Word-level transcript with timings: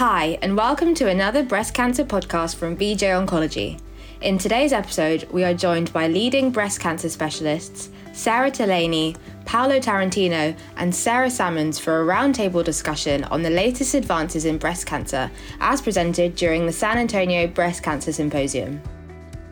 Hi, 0.00 0.38
and 0.40 0.56
welcome 0.56 0.94
to 0.94 1.10
another 1.10 1.42
breast 1.42 1.74
cancer 1.74 2.06
podcast 2.06 2.56
from 2.56 2.74
VJ 2.74 3.02
Oncology. 3.12 3.78
In 4.22 4.38
today's 4.38 4.72
episode, 4.72 5.28
we 5.30 5.44
are 5.44 5.52
joined 5.52 5.92
by 5.92 6.08
leading 6.08 6.50
breast 6.50 6.80
cancer 6.80 7.10
specialists 7.10 7.90
Sarah 8.14 8.50
Tolaney, 8.50 9.14
Paolo 9.44 9.78
Tarantino, 9.78 10.56
and 10.78 10.94
Sarah 10.94 11.28
Sammons 11.28 11.78
for 11.78 12.00
a 12.00 12.06
roundtable 12.06 12.64
discussion 12.64 13.24
on 13.24 13.42
the 13.42 13.50
latest 13.50 13.92
advances 13.92 14.46
in 14.46 14.56
breast 14.56 14.86
cancer 14.86 15.30
as 15.60 15.82
presented 15.82 16.34
during 16.34 16.64
the 16.64 16.72
San 16.72 16.96
Antonio 16.96 17.46
Breast 17.46 17.82
Cancer 17.82 18.10
Symposium. 18.10 18.80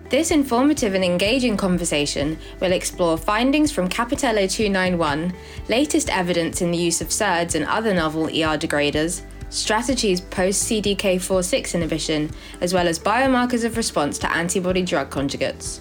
This 0.09 0.31
informative 0.31 0.95
and 0.95 1.05
engaging 1.05 1.59
conversation 1.59 2.39
will 2.61 2.73
explore 2.73 3.19
findings 3.19 3.71
from 3.71 3.91
Capitello 3.91 4.51
291, 4.51 5.31
latest 5.69 6.09
evidence 6.09 6.63
in 6.63 6.71
the 6.71 6.79
use 6.79 7.03
of 7.03 7.09
SERDs 7.09 7.55
and 7.55 7.67
other 7.67 7.93
novel 7.93 8.29
ER 8.29 8.57
degraders, 8.57 9.21
strategies 9.51 10.21
post 10.21 10.71
CDK4 10.71 11.75
inhibition, 11.75 12.31
as 12.61 12.75
well 12.75 12.89
as 12.89 12.99
biomarkers 12.99 13.65
of 13.65 13.77
response 13.77 14.19
to 14.19 14.33
antibody 14.33 14.83
drug 14.83 15.11
conjugates. 15.11 15.81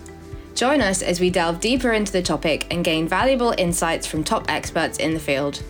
Join 0.55 0.81
us 0.81 1.01
as 1.01 1.19
we 1.19 1.29
delve 1.29 1.59
deeper 1.59 1.93
into 1.93 2.11
the 2.11 2.21
topic 2.21 2.65
and 2.71 2.83
gain 2.83 3.07
valuable 3.07 3.53
insights 3.57 4.07
from 4.07 4.23
top 4.23 4.49
experts 4.49 4.97
in 4.97 5.13
the 5.13 5.19
field. 5.19 5.61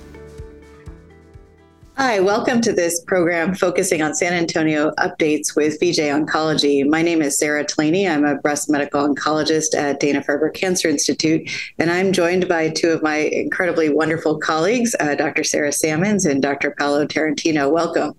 Hi, 2.00 2.20
welcome 2.20 2.62
to 2.62 2.74
this 2.74 3.04
program 3.06 3.56
focusing 3.56 4.04
on 4.04 4.14
San 4.14 4.32
Antonio 4.32 4.92
updates 5.00 5.56
with 5.56 5.80
VJ 5.80 6.14
Oncology. 6.14 6.88
My 6.88 7.02
name 7.02 7.23
is 7.23 7.40
Sarah 7.40 7.66
Tolaney. 7.66 8.08
I'm 8.08 8.23
a 8.23 8.36
breast 8.36 8.70
medical 8.70 9.02
oncologist 9.02 9.76
at 9.76 10.00
Dana 10.00 10.22
Farber 10.22 10.54
Cancer 10.54 10.90
Institute, 10.90 11.50
and 11.80 11.90
I'm 11.90 12.14
joined 12.14 12.48
by 12.48 12.70
two 12.70 12.90
of 12.90 13.02
my 13.02 13.16
incredibly 13.16 13.90
wonderful 13.90 14.38
colleagues, 14.38 14.96
uh, 15.00 15.16
Dr. 15.16 15.44
Sarah 15.44 15.72
Sammons 15.72 16.28
and 16.28 16.40
Dr. 16.40 16.76
Paolo 16.78 17.08
Tarantino. 17.08 17.72
Welcome. 17.72 18.14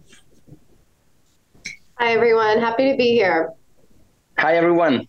Hi, 1.98 2.14
everyone. 2.14 2.58
Happy 2.58 2.90
to 2.90 2.96
be 2.96 3.12
here. 3.12 3.52
Hi, 4.38 4.56
everyone. 4.56 5.06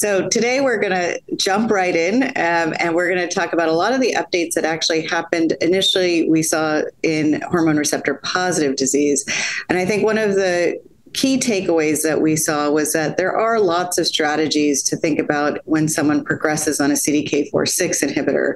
So 0.00 0.30
today 0.30 0.62
we're 0.62 0.78
going 0.78 0.94
to 0.94 1.20
jump 1.36 1.70
right 1.70 1.94
in 1.94 2.22
um, 2.22 2.72
and 2.80 2.94
we're 2.94 3.14
going 3.14 3.28
to 3.28 3.32
talk 3.32 3.52
about 3.52 3.68
a 3.68 3.72
lot 3.72 3.92
of 3.92 4.00
the 4.00 4.14
updates 4.14 4.54
that 4.54 4.64
actually 4.64 5.06
happened 5.06 5.58
initially 5.60 6.26
we 6.26 6.42
saw 6.42 6.80
in 7.02 7.42
hormone 7.42 7.76
receptor 7.76 8.14
positive 8.24 8.76
disease. 8.76 9.22
And 9.68 9.76
I 9.76 9.84
think 9.84 10.02
one 10.02 10.16
of 10.16 10.36
the 10.36 10.80
key 11.12 11.38
takeaways 11.38 12.02
that 12.02 12.20
we 12.20 12.36
saw 12.36 12.70
was 12.70 12.92
that 12.92 13.16
there 13.16 13.36
are 13.36 13.58
lots 13.58 13.98
of 13.98 14.06
strategies 14.06 14.82
to 14.84 14.96
think 14.96 15.18
about 15.18 15.58
when 15.64 15.88
someone 15.88 16.24
progresses 16.24 16.80
on 16.80 16.90
a 16.90 16.94
CDK4/6 16.94 18.02
inhibitor. 18.02 18.54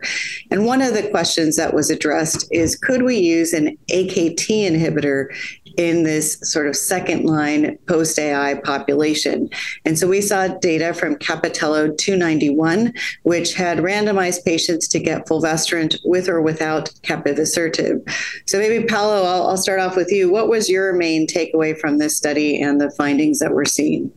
And 0.51 0.67
one 0.67 0.83
of 0.83 0.95
the 0.95 1.09
questions 1.09 1.57
that 1.57 1.75
was 1.75 1.91
addressed 1.91 2.47
is 2.51 2.77
could 2.77 3.03
we 3.03 3.17
use 3.17 3.53
an 3.53 3.77
AKT 3.91 4.67
inhibitor 4.67 5.29
in 5.77 6.05
this 6.05 6.39
sort 6.43 6.69
of 6.69 6.77
second 6.77 7.25
line 7.25 7.77
post 7.89 8.19
AI 8.19 8.55
population. 8.63 9.49
And 9.85 9.99
so 9.99 10.07
we 10.07 10.21
saw 10.21 10.47
data 10.47 10.95
from 10.95 11.17
Capitello 11.17 11.97
291, 11.97 12.93
which 13.25 13.55
had 13.55 13.79
randomized 13.79 14.45
patients 14.45 14.87
to 14.89 15.01
get 15.01 15.27
fulvestrant 15.27 15.97
with 16.05 16.29
or 16.29 16.41
without 16.41 16.91
capivasertib. 17.03 18.09
So 18.47 18.59
maybe 18.59 18.87
Paolo, 18.87 19.25
I'll, 19.25 19.49
I'll 19.49 19.57
start 19.57 19.81
off 19.81 19.97
with 19.97 20.13
you. 20.13 20.31
What 20.31 20.49
was 20.49 20.69
your 20.69 20.93
main 20.93 21.27
takeaway 21.27 21.77
from 21.77 21.99
this 21.99 22.17
study 22.17 22.44
and 22.67 22.81
the 22.81 22.91
findings 22.91 23.39
that 23.41 23.51
we're 23.57 23.73
seeing? 23.79 24.11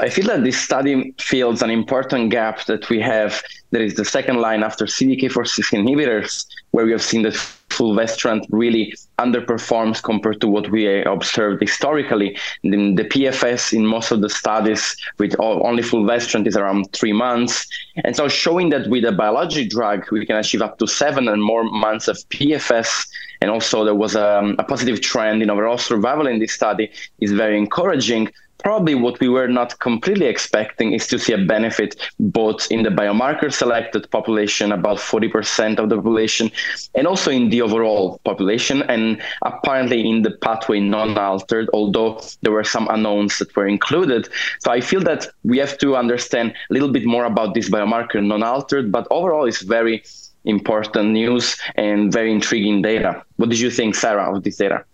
I 0.00 0.08
feel 0.08 0.26
that 0.26 0.44
this 0.44 0.58
study 0.68 0.94
fills 1.18 1.60
an 1.60 1.70
important 1.70 2.30
gap 2.30 2.56
that 2.66 2.88
we 2.88 3.00
have. 3.00 3.42
That 3.72 3.82
is 3.82 3.94
the 3.94 4.04
second 4.04 4.36
line 4.46 4.62
after 4.62 4.84
CDK4/6 4.86 5.72
inhibitors, 5.80 6.46
where 6.70 6.84
we 6.84 6.92
have 6.92 7.02
seen 7.02 7.22
that 7.22 7.34
fulvestrant 7.70 8.44
really 8.50 8.92
underperforms 9.18 10.02
compared 10.02 10.40
to 10.40 10.48
what 10.48 10.68
we 10.70 11.02
observed 11.02 11.60
historically. 11.60 12.36
The, 12.62 12.94
the 12.94 13.04
PFS 13.04 13.72
in 13.72 13.86
most 13.86 14.10
of 14.10 14.20
the 14.20 14.28
studies 14.28 14.96
with 15.18 15.36
only 15.38 15.82
fulvestrant 15.82 16.46
is 16.46 16.56
around 16.56 16.92
three 16.92 17.12
months. 17.12 17.66
And 18.04 18.16
so 18.16 18.28
showing 18.28 18.70
that 18.70 18.88
with 18.88 19.04
a 19.04 19.12
biologic 19.12 19.70
drug, 19.70 20.10
we 20.10 20.26
can 20.26 20.36
achieve 20.36 20.62
up 20.62 20.78
to 20.78 20.86
seven 20.86 21.28
and 21.28 21.42
more 21.42 21.64
months 21.64 22.08
of 22.08 22.16
PFS. 22.30 23.08
And 23.40 23.50
also 23.50 23.84
there 23.84 23.94
was 23.94 24.16
a, 24.16 24.54
a 24.58 24.64
positive 24.64 25.00
trend 25.00 25.42
in 25.42 25.50
overall 25.50 25.78
survival 25.78 26.26
in 26.26 26.40
this 26.40 26.52
study 26.52 26.90
is 27.20 27.32
very 27.32 27.56
encouraging 27.56 28.32
probably 28.58 28.94
what 28.94 29.20
we 29.20 29.28
were 29.28 29.48
not 29.48 29.78
completely 29.78 30.26
expecting 30.26 30.92
is 30.92 31.06
to 31.08 31.18
see 31.18 31.32
a 31.32 31.38
benefit 31.38 31.96
both 32.18 32.70
in 32.70 32.82
the 32.82 32.90
biomarker 32.90 33.52
selected 33.52 34.10
population, 34.10 34.72
about 34.72 34.98
40% 34.98 35.78
of 35.78 35.88
the 35.88 35.96
population, 35.96 36.50
and 36.94 37.06
also 37.06 37.30
in 37.30 37.50
the 37.50 37.62
overall 37.62 38.20
population, 38.24 38.82
and 38.82 39.22
apparently 39.42 40.08
in 40.08 40.22
the 40.22 40.32
pathway 40.42 40.80
non 40.80 41.16
altered, 41.16 41.68
although 41.72 42.20
there 42.42 42.52
were 42.52 42.64
some 42.64 42.88
unknowns 42.88 43.38
that 43.38 43.54
were 43.56 43.66
included. 43.66 44.28
So 44.60 44.70
I 44.70 44.80
feel 44.80 45.00
that 45.02 45.26
we 45.44 45.58
have 45.58 45.78
to 45.78 45.96
understand 45.96 46.52
a 46.70 46.72
little 46.72 46.92
bit 46.92 47.04
more 47.04 47.24
about 47.24 47.54
this 47.54 47.70
biomarker 47.70 48.24
non 48.24 48.42
altered, 48.42 48.90
but 48.90 49.06
overall 49.10 49.46
it's 49.46 49.62
very 49.62 50.02
important 50.44 51.10
news 51.10 51.56
and 51.76 52.12
very 52.12 52.32
intriguing 52.32 52.82
data. 52.82 53.22
What 53.36 53.50
did 53.50 53.60
you 53.60 53.70
think, 53.70 53.94
Sarah, 53.94 54.34
of 54.34 54.42
this 54.42 54.56
data? 54.56 54.84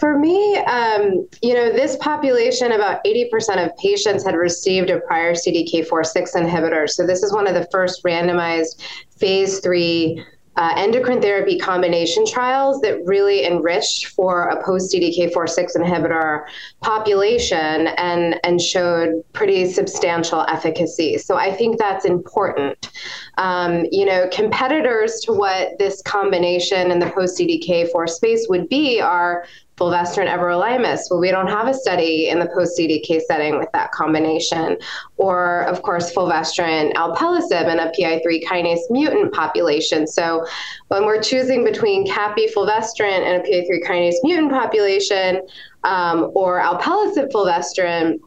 For 0.00 0.18
me, 0.18 0.56
um, 0.56 1.28
you 1.42 1.52
know, 1.52 1.70
this 1.70 1.96
population, 1.98 2.72
about 2.72 3.04
80% 3.04 3.64
of 3.64 3.76
patients 3.76 4.24
had 4.24 4.34
received 4.34 4.88
a 4.88 5.00
prior 5.00 5.34
CDK4/6 5.34 6.34
inhibitor. 6.34 6.88
So 6.88 7.06
this 7.06 7.22
is 7.22 7.32
one 7.34 7.46
of 7.46 7.52
the 7.52 7.68
first 7.70 8.02
randomized 8.02 8.82
phase 9.18 9.60
three 9.60 10.24
uh, 10.56 10.74
endocrine 10.76 11.22
therapy 11.22 11.58
combination 11.58 12.26
trials 12.26 12.80
that 12.80 13.02
really 13.06 13.46
enriched 13.46 14.08
for 14.08 14.48
a 14.48 14.62
post 14.64 14.92
CDK4/6 14.92 15.76
inhibitor 15.76 16.44
population 16.82 17.86
and 17.96 18.38
and 18.42 18.60
showed 18.60 19.22
pretty 19.32 19.70
substantial 19.70 20.44
efficacy. 20.48 21.18
So 21.18 21.36
I 21.36 21.52
think 21.52 21.78
that's 21.78 22.04
important. 22.04 22.90
Um, 23.38 23.86
you 23.92 24.04
know, 24.04 24.28
competitors 24.32 25.20
to 25.20 25.32
what 25.32 25.78
this 25.78 26.02
combination 26.02 26.90
in 26.90 26.98
the 26.98 27.10
post 27.10 27.38
CDK4 27.38 28.08
space 28.08 28.46
would 28.48 28.68
be 28.68 29.00
are 29.00 29.44
fulvestrant 29.80 30.28
everolimus. 30.28 31.10
Well, 31.10 31.20
we 31.20 31.30
don't 31.30 31.46
have 31.46 31.66
a 31.66 31.72
study 31.72 32.28
in 32.28 32.38
the 32.38 32.50
post 32.54 32.78
CDK 32.78 33.22
setting 33.22 33.58
with 33.58 33.72
that 33.72 33.92
combination. 33.92 34.76
Or, 35.16 35.62
of 35.62 35.80
course, 35.80 36.12
fulvestrant 36.12 36.94
alpelisib 36.96 37.66
in 37.66 37.78
a 37.78 37.90
PI3 37.98 38.44
kinase 38.44 38.90
mutant 38.90 39.32
population. 39.32 40.06
So, 40.06 40.46
when 40.88 41.06
we're 41.06 41.22
choosing 41.22 41.64
between 41.64 42.06
capi 42.06 42.46
fulvestrant 42.48 43.24
and 43.24 43.42
a 43.42 43.48
PI3 43.48 43.82
kinase 43.86 44.16
mutant 44.22 44.50
population, 44.50 45.40
um, 45.84 46.30
or 46.34 46.60
alpelisib 46.60 47.32
fulvestrant, 47.32 48.20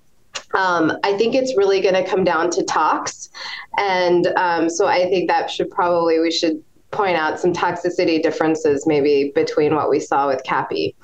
um, 0.55 0.91
I 1.03 1.15
think 1.17 1.35
it's 1.35 1.55
really 1.55 1.81
going 1.81 1.93
to 1.93 2.03
come 2.03 2.23
down 2.23 2.49
to 2.49 2.63
tox, 2.63 3.29
and 3.77 4.25
um, 4.35 4.69
so 4.69 4.87
I 4.87 5.03
think 5.03 5.29
that 5.29 5.51
should 5.51 5.69
probably 5.69 6.19
we 6.19 6.31
should 6.31 6.63
point 6.89 7.17
out 7.17 7.39
some 7.39 7.53
toxicity 7.53 8.21
differences 8.21 8.85
maybe 8.87 9.31
between 9.35 9.75
what 9.75 9.89
we 9.89 9.99
saw 9.99 10.27
with 10.27 10.43
Capi. 10.43 10.95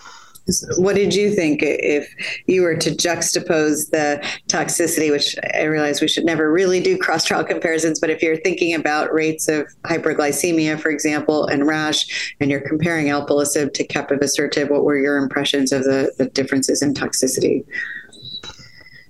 What 0.77 0.95
did 0.95 1.13
you 1.13 1.33
think 1.33 1.59
if 1.61 2.13
you 2.47 2.61
were 2.61 2.75
to 2.75 2.91
juxtapose 2.91 3.89
the 3.91 4.23
toxicity, 4.47 5.11
which 5.11 5.35
I 5.53 5.63
realize 5.63 6.01
we 6.01 6.07
should 6.07 6.25
never 6.25 6.51
really 6.51 6.79
do 6.79 6.97
cross 6.97 7.25
trial 7.25 7.43
comparisons, 7.43 7.99
but 7.99 8.09
if 8.09 8.21
you're 8.21 8.37
thinking 8.37 8.73
about 8.73 9.13
rates 9.13 9.47
of 9.47 9.67
hyperglycemia, 9.83 10.79
for 10.79 10.89
example, 10.89 11.45
and 11.47 11.67
rash, 11.67 12.35
and 12.39 12.49
you're 12.49 12.67
comparing 12.67 13.07
alpelisib 13.07 13.73
to 13.73 13.87
capivasertib, 13.87 14.69
what 14.69 14.83
were 14.83 14.97
your 14.97 15.17
impressions 15.17 15.71
of 15.71 15.83
the, 15.83 16.11
the 16.17 16.25
differences 16.27 16.81
in 16.81 16.93
toxicity? 16.93 17.65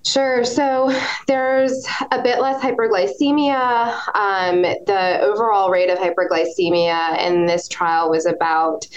Sure. 0.06 0.44
So 0.44 0.92
there's 1.28 1.86
a 2.12 2.22
bit 2.22 2.40
less 2.40 2.64
hyperglycemia. 2.64 3.94
Um, 4.16 4.62
the 4.62 5.20
overall 5.22 5.70
rate 5.70 5.90
of 5.90 6.00
hyperglycemia 6.00 7.20
in 7.28 7.46
this 7.46 7.68
trial 7.68 8.10
was 8.10 8.26
about 8.26 8.88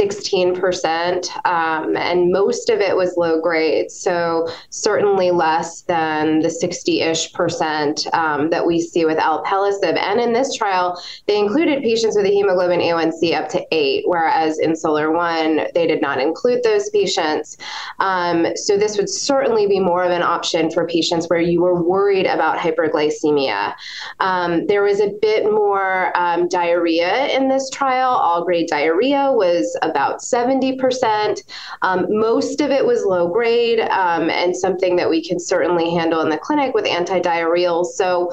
16%, 0.00 1.46
um, 1.46 1.96
and 1.96 2.32
most 2.32 2.70
of 2.70 2.80
it 2.80 2.96
was 2.96 3.16
low 3.18 3.40
grade. 3.40 3.90
So, 3.90 4.48
certainly 4.70 5.30
less 5.30 5.82
than 5.82 6.40
the 6.40 6.48
60 6.48 7.02
ish 7.02 7.32
percent 7.34 8.06
um, 8.14 8.48
that 8.50 8.66
we 8.66 8.80
see 8.80 9.04
with 9.04 9.18
alpelisib. 9.18 9.98
And 9.98 10.18
in 10.20 10.32
this 10.32 10.54
trial, 10.54 11.00
they 11.26 11.38
included 11.38 11.82
patients 11.82 12.16
with 12.16 12.24
a 12.24 12.30
hemoglobin 12.30 12.80
A1C 12.80 13.34
up 13.34 13.48
to 13.50 13.66
8, 13.70 14.04
whereas 14.06 14.58
in 14.58 14.74
SOLAR 14.74 15.12
1, 15.12 15.68
they 15.74 15.86
did 15.86 16.00
not 16.00 16.18
include 16.18 16.62
those 16.62 16.88
patients. 16.90 17.58
Um, 17.98 18.46
so, 18.56 18.78
this 18.78 18.96
would 18.96 19.10
certainly 19.10 19.66
be 19.66 19.80
more 19.80 20.02
of 20.04 20.12
an 20.12 20.22
option 20.22 20.70
for 20.70 20.86
patients 20.86 21.26
where 21.28 21.40
you 21.40 21.60
were 21.60 21.82
worried 21.82 22.26
about 22.26 22.58
hyperglycemia. 22.58 23.74
Um, 24.20 24.66
there 24.66 24.82
was 24.82 25.00
a 25.00 25.10
bit 25.20 25.44
more 25.44 26.16
um, 26.16 26.48
diarrhea 26.48 27.26
in 27.28 27.48
this 27.48 27.68
trial. 27.68 28.10
All 28.10 28.44
grade 28.44 28.68
diarrhea 28.68 29.30
was 29.30 29.76
about 29.90 30.20
70%. 30.20 31.42
Um, 31.82 32.06
most 32.08 32.60
of 32.60 32.70
it 32.70 32.86
was 32.86 33.04
low 33.04 33.28
grade 33.28 33.80
um, 33.80 34.30
and 34.30 34.56
something 34.56 34.96
that 34.96 35.10
we 35.10 35.22
can 35.22 35.38
certainly 35.38 35.90
handle 35.90 36.20
in 36.22 36.30
the 36.30 36.38
clinic 36.38 36.72
with 36.74 36.84
antidiarrheals. 36.86 37.86
So 37.86 38.30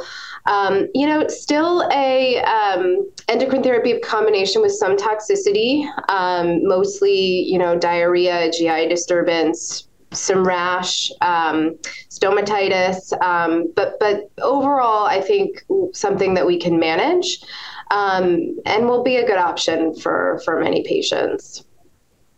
Um, 0.47 0.87
you 0.95 1.05
know, 1.05 1.27
still 1.27 1.87
a 1.91 2.41
um, 2.43 3.09
endocrine 3.27 3.63
therapy 3.63 3.99
combination 3.99 4.61
with 4.61 4.71
some 4.71 4.95
toxicity, 4.95 5.85
um, 6.07 6.65
mostly, 6.65 7.43
you 7.43 7.57
know, 7.57 7.77
diarrhea, 7.77 8.49
GI 8.51 8.87
disturbance, 8.87 9.86
some 10.11 10.45
rash, 10.45 11.11
um, 11.21 11.77
stomatitis, 12.09 13.13
um, 13.21 13.71
but 13.75 13.97
but 13.99 14.29
overall, 14.41 15.05
I 15.05 15.21
think 15.21 15.65
something 15.93 16.33
that 16.35 16.45
we 16.45 16.59
can 16.59 16.79
manage, 16.79 17.39
um, 17.91 18.57
and 18.65 18.87
will 18.87 19.03
be 19.03 19.17
a 19.17 19.27
good 19.27 19.37
option 19.37 19.95
for 19.95 20.41
for 20.45 20.59
many 20.59 20.83
patients. 20.83 21.63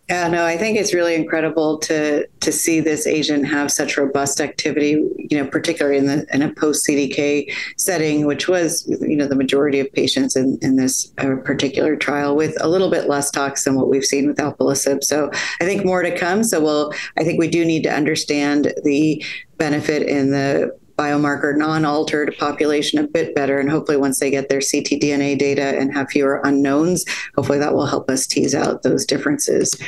Yeah, 0.10 0.28
no, 0.28 0.44
I 0.44 0.58
think 0.58 0.80
it's 0.80 0.92
really 0.92 1.14
incredible 1.14 1.78
to 1.80 2.26
to 2.26 2.52
see 2.52 2.80
this 2.80 3.06
agent 3.06 3.48
have 3.48 3.72
such 3.72 3.96
robust 3.96 4.42
activity. 4.42 5.08
You 5.18 5.38
know, 5.38 5.46
particularly 5.46 6.00
in 6.00 6.08
the 6.08 6.26
in 6.34 6.42
a 6.42 6.52
post 6.52 6.88
CDK 6.88 7.54
setting, 7.78 8.26
which 8.26 8.48
was 8.48 8.88
you 8.88 9.16
know 9.16 9.28
the 9.28 9.36
majority 9.36 9.80
of 9.80 9.94
patients 9.94 10.36
in 10.36 10.58
in 10.64 10.78
this 10.78 11.14
uh, 11.20 11.36
particular 11.46 11.96
trial, 11.96 12.36
with 12.36 12.58
a 12.60 12.68
little 12.68 12.90
bit 12.90 13.08
less 13.08 13.30
tox 13.30 13.66
than 13.66 13.76
what 13.76 13.88
we've 13.88 14.04
seen 14.04 14.26
with 14.28 14.38
alpelisib. 14.38 15.04
So 15.04 15.30
I 15.62 15.66
think 15.66 15.86
more 15.86 16.02
to 16.02 16.18
come. 16.18 16.44
So 16.44 16.60
we'll 16.60 16.92
I 17.20 17.24
think 17.24 17.40
we 17.40 17.48
do 17.48 17.64
need 17.64 17.84
to 17.84 17.94
understand 17.94 18.74
the 18.84 19.24
benefit 19.60 20.02
in 20.02 20.32
the 20.32 20.76
biomarker 21.00 21.56
non-altered 21.56 22.36
population 22.38 23.00
a 23.00 23.08
bit 23.08 23.34
better 23.34 23.58
and 23.58 23.70
hopefully 23.70 23.96
once 23.96 24.20
they 24.20 24.30
get 24.30 24.50
their 24.50 24.60
ctdna 24.60 25.40
data 25.40 25.80
and 25.80 25.94
have 25.94 26.10
fewer 26.10 26.42
unknowns 26.44 27.06
hopefully 27.38 27.58
that 27.58 27.74
will 27.74 27.86
help 27.86 28.10
us 28.10 28.28
tease 28.28 28.54
out 28.54 28.84
those 28.84 29.06
differences 29.06 29.80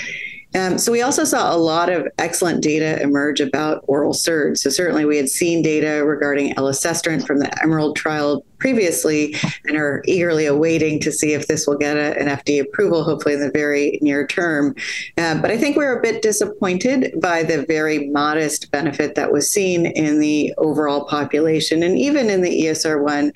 um, 0.53 0.77
so 0.77 0.91
we 0.91 1.01
also 1.01 1.23
saw 1.23 1.53
a 1.53 1.57
lot 1.57 1.89
of 1.89 2.07
excellent 2.17 2.61
data 2.61 3.01
emerge 3.01 3.39
about 3.39 3.83
oral 3.87 4.13
SERD. 4.13 4.57
So 4.57 4.69
certainly 4.69 5.05
we 5.05 5.17
had 5.17 5.29
seen 5.29 5.61
data 5.61 6.03
regarding 6.05 6.53
elacestrant 6.55 7.25
from 7.25 7.39
the 7.39 7.63
Emerald 7.63 7.95
trial 7.95 8.43
previously 8.57 9.35
and 9.65 9.75
are 9.75 10.03
eagerly 10.05 10.45
awaiting 10.45 10.99
to 10.99 11.11
see 11.11 11.33
if 11.33 11.47
this 11.47 11.65
will 11.65 11.77
get 11.77 11.97
a, 11.97 12.19
an 12.19 12.27
FDA 12.27 12.61
approval, 12.61 13.03
hopefully 13.03 13.33
in 13.33 13.41
the 13.41 13.51
very 13.51 13.97
near 14.01 14.27
term. 14.27 14.75
Uh, 15.17 15.41
but 15.41 15.51
I 15.51 15.57
think 15.57 15.77
we're 15.77 15.97
a 15.97 16.01
bit 16.01 16.21
disappointed 16.21 17.19
by 17.19 17.43
the 17.43 17.65
very 17.65 18.09
modest 18.09 18.71
benefit 18.71 19.15
that 19.15 19.31
was 19.31 19.49
seen 19.49 19.85
in 19.85 20.19
the 20.19 20.53
overall 20.57 21.05
population 21.05 21.81
and 21.81 21.97
even 21.97 22.29
in 22.29 22.41
the 22.41 22.63
ESR1 22.63 23.31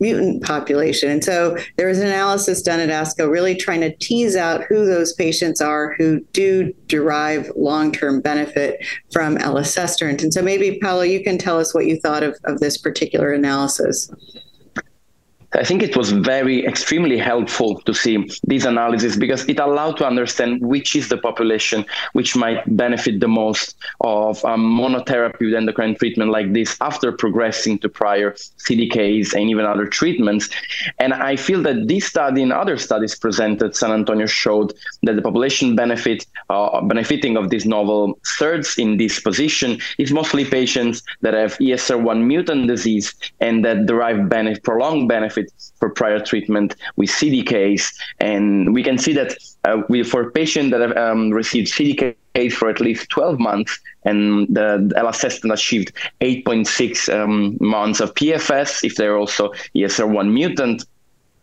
mutant 0.00 0.42
population. 0.42 1.10
And 1.10 1.24
so 1.24 1.56
there 1.76 1.88
was 1.88 1.98
an 1.98 2.06
analysis 2.06 2.62
done 2.62 2.80
at 2.80 2.88
ASCO 2.88 3.30
really 3.30 3.54
trying 3.54 3.80
to 3.80 3.94
tease 3.96 4.36
out 4.36 4.64
who 4.64 4.84
those 4.84 5.12
patients 5.14 5.60
are 5.60 5.94
who 5.94 6.20
do 6.32 6.72
derive 6.86 7.50
long 7.56 7.92
term 7.92 8.20
benefit 8.20 8.84
from 9.12 9.36
elacestrant. 9.38 10.22
And 10.22 10.32
so 10.32 10.42
maybe, 10.42 10.78
Paolo, 10.80 11.02
you 11.02 11.22
can 11.22 11.38
tell 11.38 11.58
us 11.58 11.74
what 11.74 11.86
you 11.86 11.98
thought 12.00 12.22
of, 12.22 12.36
of 12.44 12.60
this 12.60 12.78
particular 12.78 13.32
analysis. 13.32 14.10
I 15.54 15.64
think 15.64 15.82
it 15.82 15.96
was 15.96 16.10
very 16.10 16.66
extremely 16.66 17.18
helpful 17.18 17.80
to 17.82 17.94
see 17.94 18.28
this 18.44 18.64
analysis 18.64 19.16
because 19.16 19.48
it 19.48 19.58
allowed 19.60 19.96
to 19.98 20.06
understand 20.06 20.60
which 20.60 20.96
is 20.96 21.08
the 21.08 21.18
population 21.18 21.84
which 22.12 22.34
might 22.36 22.64
benefit 22.76 23.20
the 23.20 23.28
most 23.28 23.76
of 24.00 24.44
um, 24.44 24.78
monotherapy 24.78 25.46
with 25.46 25.54
endocrine 25.54 25.94
treatment 25.94 26.30
like 26.30 26.52
this 26.52 26.76
after 26.80 27.12
progressing 27.12 27.78
to 27.78 27.88
prior 27.88 28.32
CDKs 28.32 29.34
and 29.34 29.48
even 29.48 29.64
other 29.64 29.86
treatments. 29.86 30.50
And 30.98 31.14
I 31.14 31.36
feel 31.36 31.62
that 31.62 31.86
this 31.86 32.06
study 32.06 32.42
and 32.42 32.52
other 32.52 32.76
studies 32.76 33.14
presented 33.14 33.76
San 33.76 33.92
Antonio 33.92 34.26
showed 34.26 34.74
that 35.04 35.16
the 35.16 35.22
population 35.22 35.76
benefit 35.76 36.26
uh, 36.50 36.80
benefiting 36.82 37.36
of 37.36 37.50
this 37.50 37.64
novel 37.64 38.18
SERDs 38.38 38.78
in 38.78 38.96
this 38.96 39.20
position 39.20 39.78
is 39.98 40.12
mostly 40.12 40.44
patients 40.44 41.02
that 41.20 41.34
have 41.34 41.56
ESR1 41.58 42.24
mutant 42.24 42.68
disease 42.68 43.14
and 43.40 43.64
that 43.64 43.86
derive 43.86 44.28
benefit, 44.28 44.62
prolonged 44.64 45.08
benefit 45.08 45.35
for 45.78 45.90
prior 45.90 46.20
treatment 46.20 46.76
with 46.96 47.10
CDKs. 47.10 47.94
And 48.20 48.74
we 48.74 48.82
can 48.82 48.98
see 48.98 49.12
that 49.14 49.36
uh, 49.64 49.82
we, 49.88 50.02
for 50.02 50.30
patients 50.30 50.70
that 50.70 50.80
have 50.80 50.96
um, 50.96 51.30
received 51.30 51.72
CDKs 51.72 52.52
for 52.52 52.68
at 52.68 52.80
least 52.80 53.08
12 53.10 53.38
months, 53.38 53.78
and 54.04 54.46
the 54.48 54.92
elacestrant 54.96 55.52
achieved 55.52 55.92
8.6 56.20 57.12
um, 57.12 57.56
months 57.60 58.00
of 58.00 58.14
PFS 58.14 58.84
if 58.84 58.96
they're 58.96 59.16
also 59.16 59.52
ESR1 59.74 60.32
mutant 60.32 60.84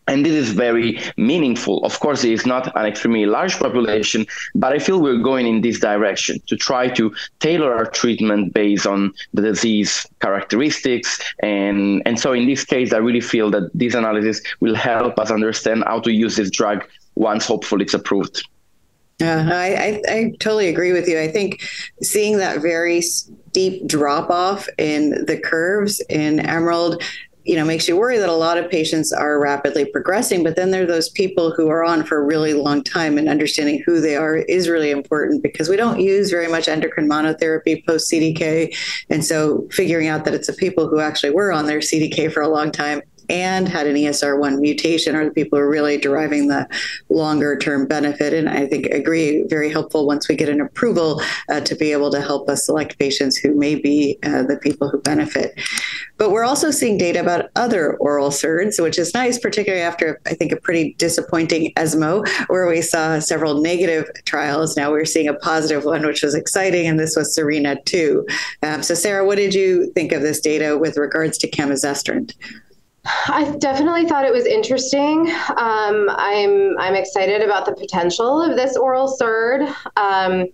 and 0.06 0.24
this 0.24 0.32
is 0.32 0.50
very 0.50 1.00
meaningful. 1.16 1.84
Of 1.84 1.98
course, 2.00 2.24
it 2.24 2.32
is 2.32 2.44
not 2.46 2.74
an 2.76 2.86
extremely 2.86 3.26
large 3.26 3.58
population, 3.58 4.26
but 4.54 4.72
I 4.72 4.78
feel 4.78 5.00
we're 5.00 5.18
going 5.18 5.46
in 5.46 5.60
this 5.62 5.80
direction 5.80 6.40
to 6.46 6.56
try 6.56 6.88
to 6.88 7.14
tailor 7.40 7.74
our 7.74 7.86
treatment 7.86 8.52
based 8.52 8.86
on 8.86 9.14
the 9.32 9.42
disease 9.42 10.06
characteristics. 10.20 11.18
And, 11.40 12.02
and 12.06 12.18
so 12.18 12.32
in 12.32 12.46
this 12.46 12.64
case, 12.64 12.92
I 12.92 12.98
really 12.98 13.20
feel 13.20 13.50
that 13.52 13.70
this 13.72 13.94
analysis 13.94 14.42
will 14.60 14.74
help 14.74 15.18
us 15.18 15.30
understand 15.30 15.84
how 15.84 16.00
to 16.00 16.12
use 16.12 16.36
this 16.36 16.50
drug 16.50 16.84
once 17.14 17.46
hopefully 17.46 17.84
it's 17.84 17.94
approved. 17.94 18.46
Yeah, 19.20 19.48
I, 19.52 19.66
I, 19.66 20.02
I 20.12 20.32
totally 20.40 20.68
agree 20.68 20.92
with 20.92 21.08
you. 21.08 21.20
I 21.20 21.28
think 21.28 21.62
seeing 22.02 22.38
that 22.38 22.60
very 22.60 23.00
steep 23.00 23.86
drop 23.86 24.28
off 24.28 24.68
in 24.76 25.24
the 25.26 25.38
curves 25.38 26.00
in 26.10 26.40
Emerald 26.40 27.00
you 27.44 27.56
know 27.56 27.64
makes 27.64 27.86
you 27.86 27.96
worry 27.96 28.18
that 28.18 28.28
a 28.28 28.32
lot 28.32 28.56
of 28.56 28.70
patients 28.70 29.12
are 29.12 29.38
rapidly 29.38 29.84
progressing 29.84 30.42
but 30.42 30.56
then 30.56 30.70
there 30.70 30.82
are 30.82 30.86
those 30.86 31.10
people 31.10 31.52
who 31.52 31.68
are 31.68 31.84
on 31.84 32.02
for 32.02 32.18
a 32.18 32.24
really 32.24 32.54
long 32.54 32.82
time 32.82 33.18
and 33.18 33.28
understanding 33.28 33.82
who 33.84 34.00
they 34.00 34.16
are 34.16 34.36
is 34.36 34.68
really 34.68 34.90
important 34.90 35.42
because 35.42 35.68
we 35.68 35.76
don't 35.76 36.00
use 36.00 36.30
very 36.30 36.48
much 36.48 36.68
endocrine 36.68 37.08
monotherapy 37.08 37.84
post 37.86 38.10
CDK 38.10 38.74
and 39.10 39.24
so 39.24 39.66
figuring 39.70 40.08
out 40.08 40.24
that 40.24 40.34
it's 40.34 40.46
the 40.46 40.54
people 40.54 40.88
who 40.88 41.00
actually 41.00 41.30
were 41.30 41.52
on 41.52 41.66
their 41.66 41.80
CDK 41.80 42.32
for 42.32 42.40
a 42.40 42.48
long 42.48 42.72
time 42.72 43.02
and 43.28 43.68
had 43.68 43.86
an 43.86 43.96
ESR1 43.96 44.60
mutation 44.60 45.14
are 45.16 45.24
the 45.24 45.30
people 45.30 45.58
who 45.58 45.64
are 45.64 45.70
really 45.70 45.96
deriving 45.96 46.48
the 46.48 46.68
longer 47.08 47.56
term 47.56 47.86
benefit. 47.86 48.32
And 48.32 48.48
I 48.48 48.66
think 48.66 48.86
agree 48.86 49.44
very 49.48 49.70
helpful 49.70 50.06
once 50.06 50.28
we 50.28 50.36
get 50.36 50.48
an 50.48 50.60
approval 50.60 51.20
uh, 51.50 51.60
to 51.60 51.74
be 51.74 51.92
able 51.92 52.10
to 52.10 52.20
help 52.20 52.48
us 52.48 52.66
select 52.66 52.98
patients 52.98 53.36
who 53.36 53.54
may 53.54 53.74
be 53.74 54.18
uh, 54.22 54.42
the 54.42 54.56
people 54.56 54.88
who 54.88 55.00
benefit. 55.00 55.58
But 56.16 56.30
we're 56.30 56.44
also 56.44 56.70
seeing 56.70 56.96
data 56.96 57.20
about 57.20 57.50
other 57.56 57.96
oral 57.96 58.30
SERDs, 58.30 58.80
which 58.82 58.98
is 58.98 59.12
nice, 59.14 59.38
particularly 59.38 59.82
after 59.82 60.20
I 60.26 60.34
think 60.34 60.52
a 60.52 60.56
pretty 60.56 60.94
disappointing 60.98 61.72
ESMO, 61.76 62.22
where 62.46 62.68
we 62.68 62.82
saw 62.82 63.18
several 63.18 63.60
negative 63.60 64.08
trials. 64.24 64.76
Now 64.76 64.92
we're 64.92 65.04
seeing 65.04 65.28
a 65.28 65.34
positive 65.34 65.84
one, 65.84 66.06
which 66.06 66.22
was 66.22 66.34
exciting, 66.34 66.86
and 66.86 66.98
this 66.98 67.16
was 67.16 67.34
Serena 67.34 67.76
2. 67.82 68.26
Um, 68.62 68.82
so, 68.82 68.94
Sarah, 68.94 69.26
what 69.26 69.36
did 69.36 69.54
you 69.54 69.90
think 69.94 70.12
of 70.12 70.22
this 70.22 70.40
data 70.40 70.78
with 70.78 70.96
regards 70.96 71.36
to 71.38 71.50
camizestrant? 71.50 72.32
I 73.04 73.54
definitely 73.58 74.06
thought 74.06 74.24
it 74.24 74.32
was 74.32 74.46
interesting. 74.46 75.28
Um, 75.56 76.08
I'm 76.10 76.78
I'm 76.78 76.94
excited 76.94 77.42
about 77.42 77.66
the 77.66 77.74
potential 77.74 78.40
of 78.40 78.56
this 78.56 78.76
oral 78.76 79.08
SERD. 79.08 79.68
Um, 79.96 80.46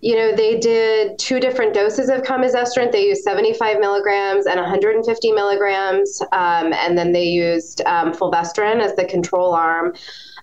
you 0.00 0.14
know, 0.14 0.36
they 0.36 0.58
did 0.58 1.18
two 1.18 1.40
different 1.40 1.72
doses 1.72 2.10
of 2.10 2.22
camizestrant. 2.22 2.92
They 2.92 3.06
used 3.06 3.22
75 3.22 3.80
milligrams 3.80 4.46
and 4.46 4.60
150 4.60 5.32
milligrams, 5.32 6.20
um, 6.32 6.72
and 6.74 6.98
then 6.98 7.12
they 7.12 7.24
used 7.24 7.80
um, 7.86 8.12
fulvestrant 8.12 8.82
as 8.82 8.94
the 8.94 9.06
control 9.06 9.54
arm. 9.54 9.94